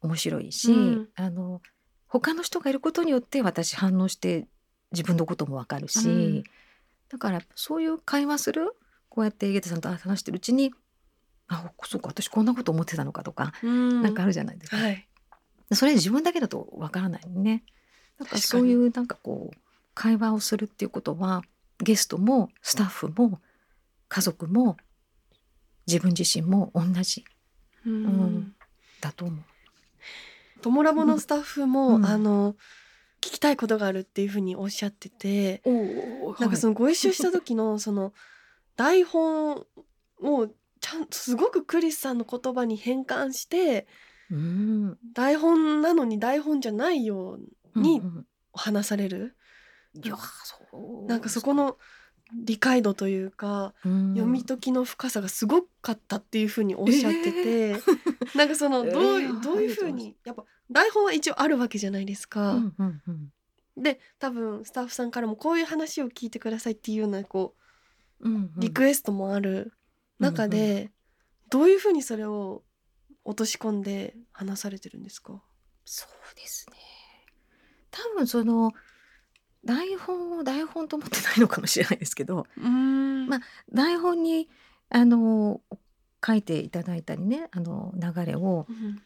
[0.00, 1.08] 面白いし、うん。
[1.16, 1.60] あの
[2.06, 4.46] 他の人がいることによって私反応して
[4.92, 6.44] 自分のこともわかるし、うん。
[7.08, 8.72] だからそういう会話する
[9.08, 10.72] こうやって井桁さんと話してるうちに
[11.48, 14.02] あそうか私こんなこと思ってたのかとか、うん。
[14.02, 14.76] なんかあるじゃないですか。
[14.76, 15.06] はい。
[15.72, 17.64] それ自分だけだとわからないね。
[18.18, 19.56] なんかそういうなんかこう
[19.94, 21.42] 会話をするっていうことは
[21.78, 23.40] ゲストもスタッフも
[24.08, 24.76] 家族も
[25.86, 27.24] 自分自身も同じ
[27.86, 28.04] うん。
[28.04, 28.54] うん
[29.00, 29.38] だと思う。
[30.60, 32.06] トモラボのスタッフも、うん。
[32.06, 32.54] あの
[33.20, 38.12] 聞きたいことがあるっていうふうにおっしゃってて、おなんかそのご一緒した時の その
[38.76, 39.66] 台本
[40.22, 40.48] を
[40.80, 43.86] ちゃんとすごくクリスさんの言葉に変換して
[44.30, 44.98] うん。
[45.12, 47.38] 台本なのに台本じゃないよ
[47.74, 48.00] うに
[48.52, 49.36] 話される、
[49.94, 51.78] いやそうなんかそこの
[52.32, 54.14] 理解度というか、うん。
[54.14, 57.72] 読み解きの深さがすごかったっていうふうにおっしゃってて、
[58.38, 62.52] なんかそのどう,、えーどういうふうにやっぱ台本は一応あるわけじゃないですか。
[62.54, 63.32] うんうんうん。
[63.82, 67.56] で多分スタッフさんからもこういう話を聞いてくださいっていうようなこ
[68.20, 68.42] うんうん。
[68.44, 69.72] うリクエストもある
[70.20, 70.92] 中で、
[71.48, 72.62] どういうふうにそれを
[73.24, 75.42] 落とし込んで話されてるんですか？
[75.84, 76.76] そうですね。
[77.90, 78.70] 多分その
[79.64, 83.28] 台本を台本と思ってないのかもしれないですけどうん。
[83.28, 83.40] まあ
[83.72, 84.48] 台本に
[84.88, 85.60] あの
[86.24, 89.02] 書いていただいたりねあの流れをうん。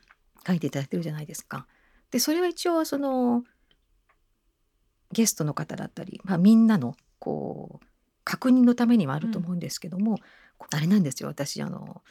[0.46, 1.66] 書いていただいてるじゃないですか。
[2.10, 3.44] でそれは一応その
[5.10, 7.86] ゲストの方だったり、まあ、みんなのこう
[8.24, 10.18] 確認のためにはあると思うんですけども、
[10.70, 12.02] あれなんですよ私あの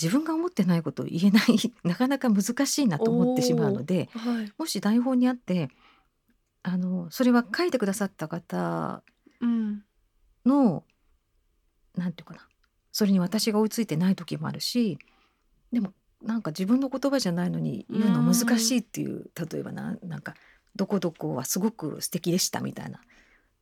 [0.00, 1.44] 自分が思ってないことを言えない
[1.84, 4.52] なかなか難しいなと思ってしまうのではい。
[4.58, 5.70] もし台本にあって
[6.62, 9.02] あのそれは書いてくださった方
[9.40, 9.82] うん
[10.44, 10.84] の
[11.94, 12.40] なんていうかな。
[12.90, 14.98] それに私が追いついてない時もあるし
[15.72, 15.92] でも
[16.22, 20.34] なんか自分の言葉じゃないのに言うの難しいっていう例えばななんか
[20.74, 23.00] どこどこはすごく素敵でしたみたいな。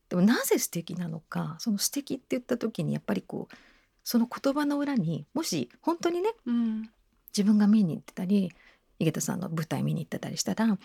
[0.09, 3.55] でもなぜ素敵なのかその素敵って言った時にやっぱりこう
[4.03, 6.89] その言葉の裏にもし本当にねうん。
[7.37, 8.51] 自分が見に行ってたり
[8.97, 10.79] 井桁さんの舞台見に行ってたりしたら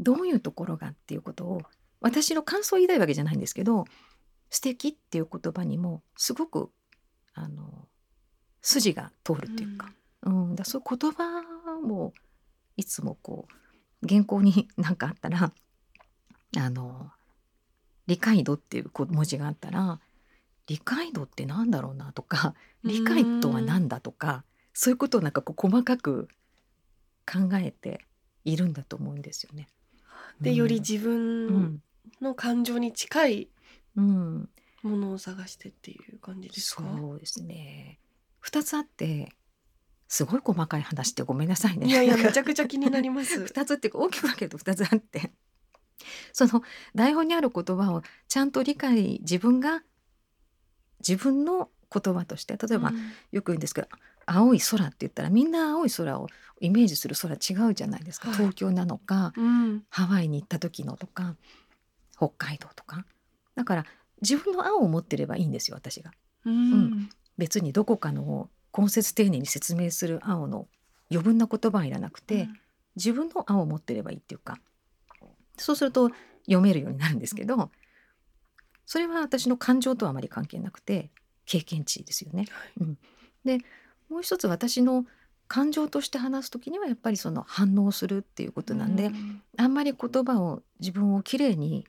[0.00, 1.62] どういうところがっていうことを
[2.00, 3.84] 私の感想を言いたいわけじゃないんですけど
[4.48, 6.70] 素敵っていう言葉にもすごく
[7.34, 7.86] あの
[8.62, 9.92] 筋が通るっていうか、
[10.22, 10.56] うん。
[10.56, 11.42] だそういう言葉
[11.80, 12.12] も
[12.76, 13.46] いつもこ
[14.02, 15.52] う原稿に 何かあったら
[16.56, 17.10] あの
[18.06, 20.00] 理解度っていう文字があったら
[20.66, 26.28] 理解度ってなんだろうなとか理解とは何だとかそういうことをなんかこう細かく
[27.26, 28.04] 考えて
[28.44, 29.68] いるんだと思うんですよね。
[30.42, 31.82] でより自う分ん、
[32.20, 33.48] の感情に近い
[33.96, 34.48] うん、
[34.82, 36.82] ものを探してっていう感じですか？
[36.98, 37.98] そうですね。
[38.40, 39.32] 二つあって
[40.08, 41.86] すごい細かい話ってごめんなさいね。
[41.86, 43.44] いやいやめちゃくちゃ気になります。
[43.46, 45.32] 二つって大きく分けると二つあって
[46.32, 46.62] その
[46.94, 49.82] 台本にある言葉をちゃんと理解自分が
[51.00, 52.92] 自分の言葉として例えば、
[53.32, 53.88] よく言うんですけど
[54.32, 56.28] 青い空って言ったらみんな青い空を
[56.60, 58.36] イメージする空違うじゃないですか、はい。
[58.36, 61.36] 東京なのかうん、ハワイに行った時のとか
[62.16, 63.04] 北海道とか。
[63.54, 63.86] だから
[64.22, 66.12] 自分の青を持ってればいいんですよ私が。
[66.44, 70.68] うん、別にどこかのを根節丁寧に説明する青の
[71.10, 72.48] 余分な言葉はいらなくて、
[72.94, 74.58] 自分の青を持ってればいいっていうか。
[75.60, 76.10] そうすると
[76.46, 77.70] 読めるようになるんですけど
[78.86, 81.10] それは私の感情とはあまり関係なくて
[81.46, 82.46] 経験値ですよね。
[82.80, 82.98] うん、
[83.44, 83.58] で
[84.10, 85.06] もう一つ私の
[85.48, 89.42] 感情として話す時にはやっぱりその反応するっていうことなんで、うん。
[89.56, 91.86] あんまり言葉を自分をきれいに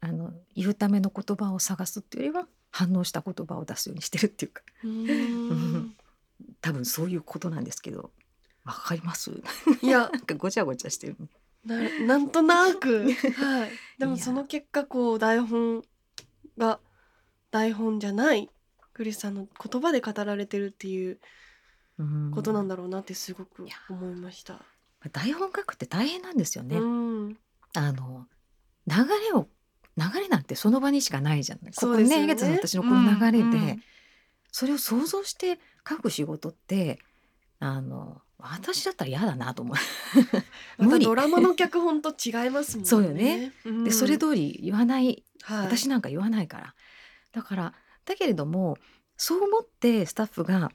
[0.00, 4.62] あの言うための言葉を探すっていうよりは反応した言葉を出すようにしてるっていうか。
[4.84, 5.96] うん。
[6.60, 8.10] 多分そういうことなんですけど
[8.64, 9.30] わかります？
[9.82, 10.08] いや。
[10.12, 11.16] なんかごちゃごちゃしてる。
[11.64, 15.82] ななんとなく、 はい、でもその結果こう台本
[16.56, 16.78] が
[17.50, 18.48] 台本じゃない
[18.92, 21.18] クリスさんの言葉で語られてるっていう
[22.34, 24.60] ことなんだ、だろうなってすごく思いました。
[25.12, 27.38] 台本書くって大変なんですよね、うん、
[27.74, 28.26] あの
[28.88, 28.96] 流
[29.30, 29.46] れを
[29.96, 31.72] 流れなんてその場にしかないじゃない。
[31.72, 32.04] ここね。
[32.04, 33.52] ね井桁さん私のこの流れで、うん。
[33.52, 33.82] うん
[34.52, 36.98] それを想像して書く仕事って
[37.58, 39.76] あの私だったら嫌だなと思う。
[40.82, 41.04] ま無理。
[41.04, 42.88] たドラマの脚本と違いますもんね。
[42.88, 43.52] そうよね。
[43.66, 43.84] うん。
[43.84, 45.24] でそれ通り言わない。
[45.42, 46.74] はい、私なんか言わないから。
[47.32, 47.74] だから
[48.06, 48.78] だけれども
[49.18, 50.72] そう思ってスタッフが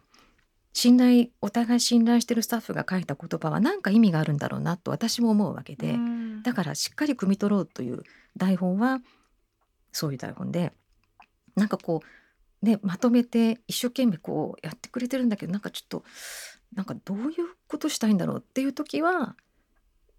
[0.74, 6.44] 信頼お互い信頼してるスタッフが書いた言葉は何か意味があるんだろうなと私も思うわけで、うん。
[6.44, 8.04] だからしっかり汲み取ろうという
[8.38, 9.00] 台本は
[9.92, 10.72] そういう台本で
[11.56, 12.02] なんかこ
[12.64, 16.04] うねまとめて一生懸命こうやってくれてるんだけどなんかちょっと
[16.74, 17.34] なんかどういう
[17.68, 19.36] ことしたいんだろうっていう時は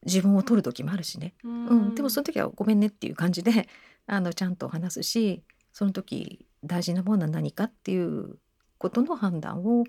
[0.05, 1.35] 自分を取る時もあるしね。
[1.45, 3.69] うん、でもその時はごめんねっていう感じで
[4.07, 5.43] あのちゃんと話すし
[5.73, 8.39] その時大事なものは何かっていう
[8.79, 9.85] ことの判断を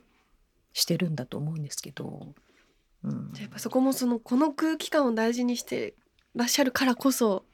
[0.74, 2.34] してるんだと思うんですけど、
[3.04, 3.30] うん。
[3.34, 5.94] じゃあやっぱそこもそのこの空気感を大事にして
[6.36, 7.46] らっしゃるからこそ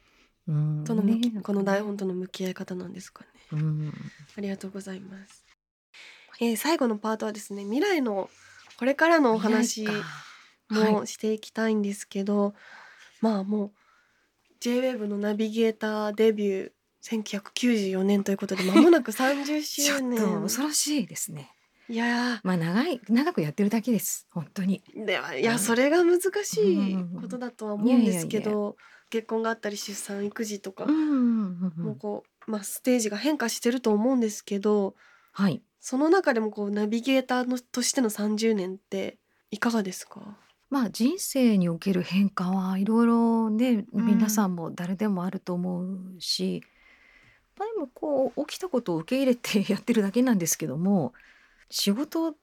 [0.48, 0.84] うん。
[0.86, 1.20] とのね。
[1.44, 3.30] この台本との向き合い方なんですかね。
[3.54, 3.94] うん。
[4.38, 5.46] ありがとうございます。
[6.42, 8.30] えー最後のパートはですね未来の
[8.78, 9.86] これからのお話
[10.70, 12.54] もしていきたいんですけど、
[13.20, 13.72] まあもう
[14.62, 21.52] JWEB のナビゲーターデビュー1994年ということで間もなく30 ちょっ周年と恐ろしいですね。
[21.90, 24.28] いやまあ長い長くやってるだけです。
[24.32, 24.84] 本当に。
[24.96, 25.44] ーではいうん。
[25.44, 28.78] やそれが難しいうんことだとは思うんですけど
[29.10, 34.96] 結婚があったり出産育児とか、うんうんうんもうこう、まあ、ステージが変化してると思うんですけど
[35.32, 35.62] はい。
[35.80, 39.18] その中でもこうナビゲーターのとしての30年って
[39.50, 40.38] いかがですか？
[40.70, 44.06] まあ人生における変化はいろいろねうん。
[44.06, 46.62] 皆さんも誰でもあると思うし、
[47.58, 51.14] まあでもこう起きたことを受け入れてやってるだけなんですけども
[51.70, 52.36] 仕事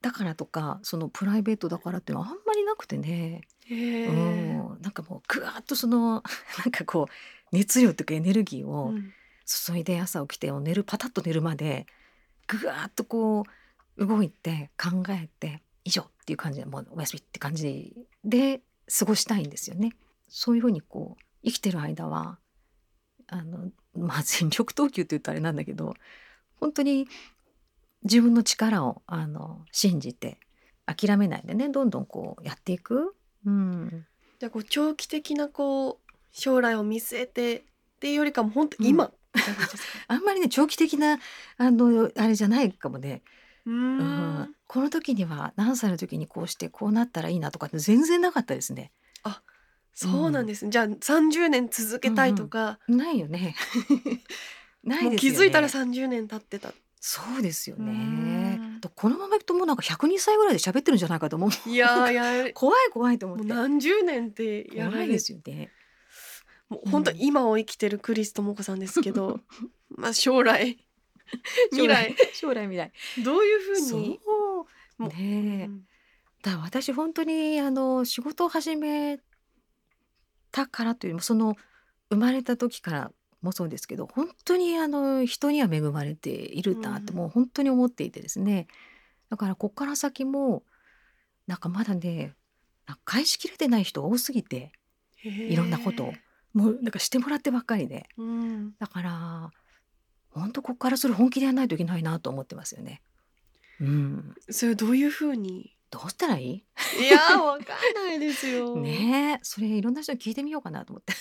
[0.00, 6.22] だからとかそのプライベートだからっていうのはあんまりなくてね、へうえ、ん、なんかもうぐわっとその
[6.64, 9.12] なんかこう熱量というかエネルギーをうん。
[9.44, 11.86] 注いで朝起きて寝るパタッと寝るまで
[12.46, 13.44] ぐわっとこ
[13.96, 18.62] う動いて考えて以上っていう感じでもうおやすみって感じで
[18.98, 19.92] 過ごしたいんですよね。
[20.28, 22.38] そういうふうにこう生きてる間は
[23.26, 25.94] あのまあ全力投球って言うとあれなんだけど
[26.60, 27.08] 本当に
[28.04, 30.38] 自分の力をあの信じて
[30.86, 33.14] 諦めないでねどんどんこうやっていく。
[33.44, 34.06] うん、
[34.38, 37.62] じゃあこう長期的なこう将来を見据えてっ
[38.00, 40.04] ていうよりかも本当今、って感じですか？
[40.14, 41.18] あんまりね長期的な
[41.56, 43.22] あのあれじゃないかもね
[43.66, 44.54] ううんん。
[44.66, 48.92] この時には何歳の時にこうしてこうなったらいいなとかって全然なかったですね。
[49.94, 50.70] そうなんですね。
[50.70, 53.54] じゃあ30年続けたいとか、ないよね。
[54.82, 55.38] ないですよね。
[55.38, 56.72] 気づいたら30年経ってた。
[57.04, 58.60] そうですようね
[58.94, 61.68] このままいくともうなんか102歳ぐらいで喋ってるんじゃないかと思う。
[61.68, 63.52] いやーやれ怖い怖いと思もうって。
[63.52, 65.72] 何十年ってやられ怖いですよね。
[66.68, 69.40] もう本当今を生きてるクリス智子さんですけど、
[69.90, 70.78] まあ将来
[71.72, 72.92] 未来将来未来。
[73.24, 74.20] どういうふうそうに。
[74.24, 74.66] も
[75.00, 75.64] うねえ。
[75.66, 75.86] うん
[76.42, 79.20] だ私本当にあの仕事を始め
[80.50, 81.56] たからというもその
[82.10, 83.12] 生まれた時から
[83.42, 87.18] もそうですけど本当にあの人には恵まれているなってうん。
[87.18, 88.68] もう本当に思っていてですね。
[89.30, 90.62] だからここから先も
[91.46, 92.34] なんかまだね
[93.04, 94.72] 返しきれてない人が多すぎて
[95.24, 96.14] いろんなことを
[96.52, 98.08] もうなんかしてもらってばっかりで。
[98.16, 98.74] うん。
[98.78, 99.50] だから
[100.30, 103.02] 本当ここからそれ本気でやらないといけないなと思ってますよね。
[103.80, 106.64] うん、それどういうふうにどうしたらいい？
[107.02, 108.74] いやーわかんないですよ。
[108.80, 111.12] ねえそれいろんな人に聞いてみようかなと思って。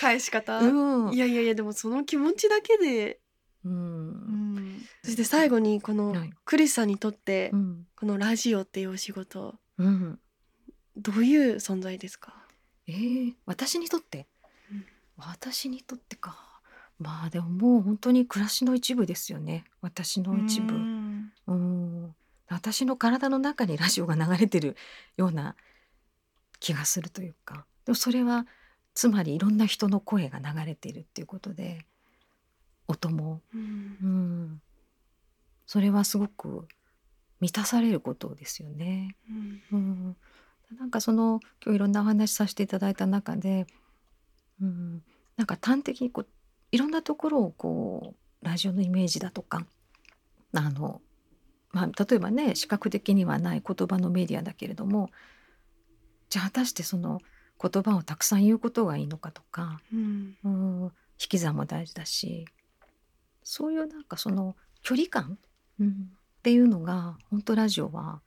[0.00, 1.14] 返し方、うん。
[1.14, 3.20] いやいやいやでもその気持ちだけで、
[3.64, 4.82] うん。
[5.04, 6.30] そして最後にこのはい。
[6.46, 7.86] クリスさんにとってうん。
[7.96, 10.18] このラジオっていうお仕事うん。
[10.96, 12.46] どういう存在ですか、
[12.86, 14.26] えー私にとって、
[14.72, 14.86] うん。
[15.18, 16.62] 私にとってか。
[16.98, 19.64] まあでももう本当に暮らしの一部ですよね。
[19.82, 20.74] 私の一部。
[20.74, 21.32] うん。
[21.46, 22.14] うん
[22.48, 24.76] 私の体の中にラジオが流れてる
[25.16, 25.54] ような
[26.60, 27.66] 気がするというか。
[27.84, 28.46] でもそれは
[28.94, 31.84] つまりいろんな人の声が流れているっていうことで
[32.86, 33.42] 音も。
[33.54, 33.96] うん。
[34.02, 34.62] うん。
[35.66, 36.66] それはすごく
[37.40, 39.16] 満たされることですよね。
[39.30, 39.62] うん。
[39.72, 40.16] うん、
[40.78, 43.66] なんかその今日いろんなお話しさせていただいた中で、
[44.60, 45.02] うん、
[45.36, 46.26] なんか端的にこう
[46.72, 49.66] いろんなところをこうラジオのイメージだとか
[50.54, 51.00] あの、
[51.70, 55.10] まあ、例えばね視覚的にはない言葉のメディアだけれども
[56.30, 57.20] じゃあ果たしてその
[57.60, 60.90] 言葉をたくさん言うことがいいのかとか、うんうん、引
[61.28, 62.46] き算も大事だし
[63.42, 65.38] そういうなんかその距離感、
[65.80, 65.92] うん、っ
[66.42, 68.20] ていうのが本当ラジオは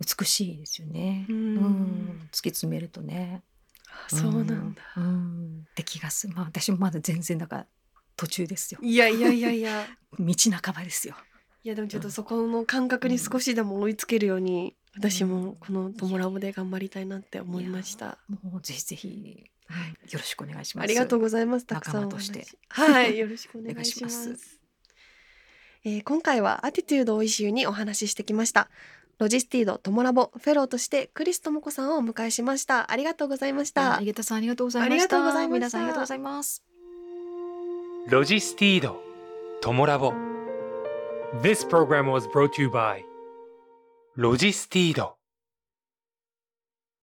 [0.00, 1.26] 美しいですよね。
[1.28, 3.42] うんうん突き詰めるとね。
[3.88, 5.04] あそうなんだ、うん。
[5.04, 6.34] うんって気がする。
[6.34, 7.66] まあ私もまだ全然だから
[8.16, 8.80] 途中ですよ。
[8.80, 9.86] いやいやいやいや
[10.18, 11.16] 道半ばですよ。
[11.64, 18.18] いやでもちょっとそこの感覚に少しでも追いつけるように、私もこの「トモラボ」で頑張りたいなって思いました。
[18.28, 20.84] もうぜひぜひ、はい、よろしくお願いします。
[20.84, 21.66] ありがとうございます。
[21.66, 24.08] たくさんとしてはい、よろしくお願いしま。
[24.08, 24.58] お願いします
[25.84, 28.70] えー今回はアティテュードをイシューにお話ししてきました。
[29.18, 32.90] ロジスティードトモラボフェローとしてクリス智子さんをお迎えしました。
[32.90, 34.00] ありがとうございました。
[34.00, 34.94] 井桁さんありがとうございました。
[34.94, 36.62] ありがとうございました皆さんありがとうございます。
[38.08, 39.02] ロジスティード、
[39.60, 40.27] トモラボ。
[41.34, 43.04] This program was brought to you by
[44.16, 45.17] ロジスティード。